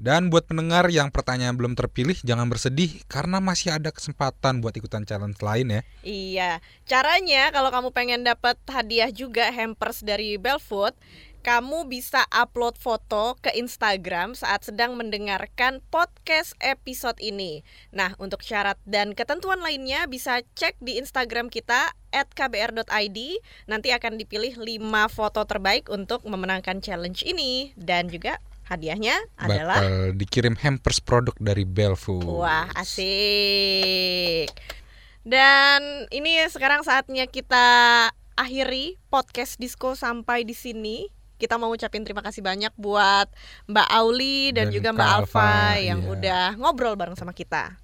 Dan 0.01 0.33
buat 0.33 0.49
pendengar 0.49 0.89
yang 0.89 1.13
pertanyaan 1.13 1.53
belum 1.53 1.77
terpilih, 1.77 2.17
jangan 2.25 2.49
bersedih 2.49 3.05
karena 3.05 3.37
masih 3.37 3.77
ada 3.77 3.93
kesempatan 3.93 4.57
buat 4.57 4.73
ikutan 4.73 5.05
challenge 5.05 5.37
lain 5.45 5.77
ya. 5.77 5.81
Iya, 6.01 6.51
caranya 6.89 7.53
kalau 7.53 7.69
kamu 7.69 7.93
pengen 7.93 8.25
dapat 8.25 8.57
hadiah 8.65 9.13
juga 9.13 9.53
hampers 9.53 10.01
dari 10.01 10.41
Belfood, 10.41 10.97
kamu 11.41 11.89
bisa 11.89 12.21
upload 12.29 12.77
foto 12.77 13.33
ke 13.41 13.49
Instagram 13.57 14.37
saat 14.37 14.61
sedang 14.61 14.93
mendengarkan 14.93 15.81
podcast 15.89 16.53
episode 16.61 17.17
ini. 17.17 17.65
Nah, 17.89 18.13
untuk 18.21 18.45
syarat 18.45 18.77
dan 18.85 19.17
ketentuan 19.17 19.57
lainnya 19.59 20.05
bisa 20.05 20.45
cek 20.53 20.77
di 20.77 21.01
Instagram 21.01 21.49
kita 21.49 21.97
@kbr.id. 22.13 23.19
Nanti 23.65 23.89
akan 23.89 24.21
dipilih 24.21 24.61
5 24.61 25.09
foto 25.09 25.41
terbaik 25.49 25.89
untuk 25.89 26.21
memenangkan 26.29 26.79
challenge 26.79 27.25
ini 27.25 27.73
dan 27.73 28.07
juga 28.07 28.37
hadiahnya 28.69 29.17
adalah 29.35 29.81
bakal 29.81 30.15
dikirim 30.15 30.55
hampers 30.61 31.01
produk 31.01 31.35
dari 31.41 31.65
Belfu. 31.65 32.21
Wah, 32.21 32.69
asik. 32.77 34.53
Dan 35.25 36.05
ini 36.13 36.41
sekarang 36.47 36.85
saatnya 36.85 37.25
kita 37.25 37.67
akhiri 38.37 38.97
podcast 39.11 39.59
disco 39.61 39.93
sampai 39.93 40.47
di 40.47 40.55
sini 40.57 41.20
kita 41.41 41.57
mau 41.57 41.73
ucapin 41.73 42.05
terima 42.05 42.21
kasih 42.21 42.45
banyak 42.45 42.69
buat 42.77 43.25
Mbak 43.65 43.87
Auli 43.89 44.53
dan, 44.53 44.69
dan 44.69 44.75
juga 44.77 44.89
Mbak 44.93 45.09
Alfa, 45.09 45.41
Alfa 45.41 45.81
yang 45.81 45.99
iya. 46.05 46.11
udah 46.13 46.45
ngobrol 46.61 46.93
bareng 46.93 47.17
sama 47.17 47.33
kita. 47.33 47.81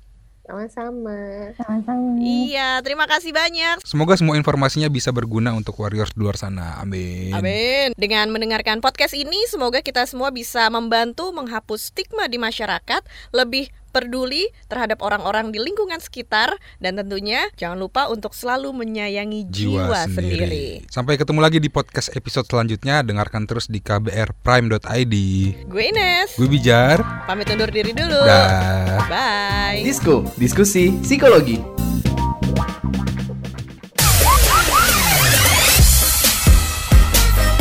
Sama-sama. 0.47 1.51
Sama-sama. 1.59 2.23
Iya, 2.23 2.79
terima 2.79 3.03
kasih 3.03 3.35
banyak. 3.35 3.83
Semoga 3.83 4.15
semua 4.15 4.39
informasinya 4.39 4.87
bisa 4.87 5.11
berguna 5.11 5.51
untuk 5.51 5.75
warriors 5.75 6.15
di 6.15 6.23
luar 6.23 6.39
sana. 6.39 6.79
Amin. 6.79 7.35
Amin. 7.35 7.91
Dengan 7.99 8.31
mendengarkan 8.31 8.79
podcast 8.79 9.11
ini, 9.11 9.35
semoga 9.51 9.83
kita 9.83 10.07
semua 10.07 10.31
bisa 10.31 10.71
membantu 10.71 11.35
menghapus 11.35 11.91
stigma 11.91 12.31
di 12.31 12.39
masyarakat, 12.39 13.03
lebih 13.35 13.67
peduli 13.97 14.45
terhadap 14.69 15.01
orang-orang 15.01 15.49
di 15.49 15.57
lingkungan 15.57 15.97
sekitar 15.97 16.53
dan 16.77 17.01
tentunya 17.01 17.49
jangan 17.57 17.81
lupa 17.81 18.05
untuk 18.13 18.37
selalu 18.37 18.69
menyayangi 18.77 19.49
jiwa, 19.49 19.89
jiwa 19.89 19.99
sendiri. 20.05 20.37
sendiri. 20.37 20.67
Sampai 20.93 21.17
ketemu 21.17 21.39
lagi 21.41 21.57
di 21.57 21.73
podcast 21.73 22.13
episode 22.13 22.45
selanjutnya. 22.45 23.01
Dengarkan 23.01 23.49
terus 23.49 23.65
di 23.65 23.81
kbrprime.id. 23.81 25.15
Gue 25.65 25.83
Ines. 25.89 26.37
Gue 26.37 26.45
Bijar. 26.45 27.01
Pamit 27.25 27.49
undur 27.49 27.73
diri 27.73 27.97
dulu. 27.97 28.21
Dah. 28.21 29.09
Bye. 29.09 29.81
Disko, 29.81 30.29
diskusi 30.37 30.93
psikologi. 31.01 31.57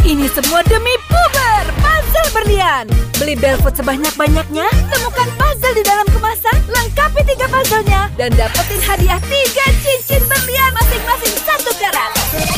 Ini 0.07 0.31
semua 0.31 0.63
demi 0.63 0.95
puber 1.11 1.76
puzzle 2.17 2.33
berlian. 2.33 2.85
Beli 3.21 3.37
Belfood 3.37 3.77
sebanyak-banyaknya, 3.77 4.67
temukan 4.89 5.29
puzzle 5.37 5.75
di 5.77 5.85
dalam 5.85 6.09
kemasan, 6.09 6.57
lengkapi 6.69 7.21
tiga 7.29 7.47
puzzlenya, 7.49 8.09
dan 8.17 8.33
dapetin 8.33 8.81
hadiah 8.85 9.21
tiga 9.29 9.67
cincin 9.85 10.23
berlian 10.25 10.73
masing-masing 10.81 11.35
satu 11.45 11.73
karat. 11.77 12.13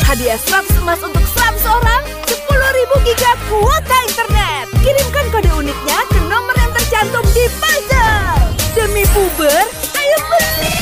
Hadiah 0.07 0.39
100 0.39 0.79
emas 0.83 0.99
untuk 1.03 1.23
100 1.35 1.59
orang, 1.67 2.03
10.000 2.27 3.07
giga 3.07 3.31
kuota 3.51 3.97
internet. 4.07 4.65
Kirimkan 4.79 5.25
kode 5.31 5.51
uniknya 5.59 5.99
ke 6.07 6.19
nomor 6.31 6.55
yang 6.55 6.71
tercantum 6.71 7.25
di 7.35 7.45
puzzle. 7.59 8.39
Demi 8.75 9.03
puber, 9.11 9.67
ayo 9.95 10.17
beli! 10.31 10.78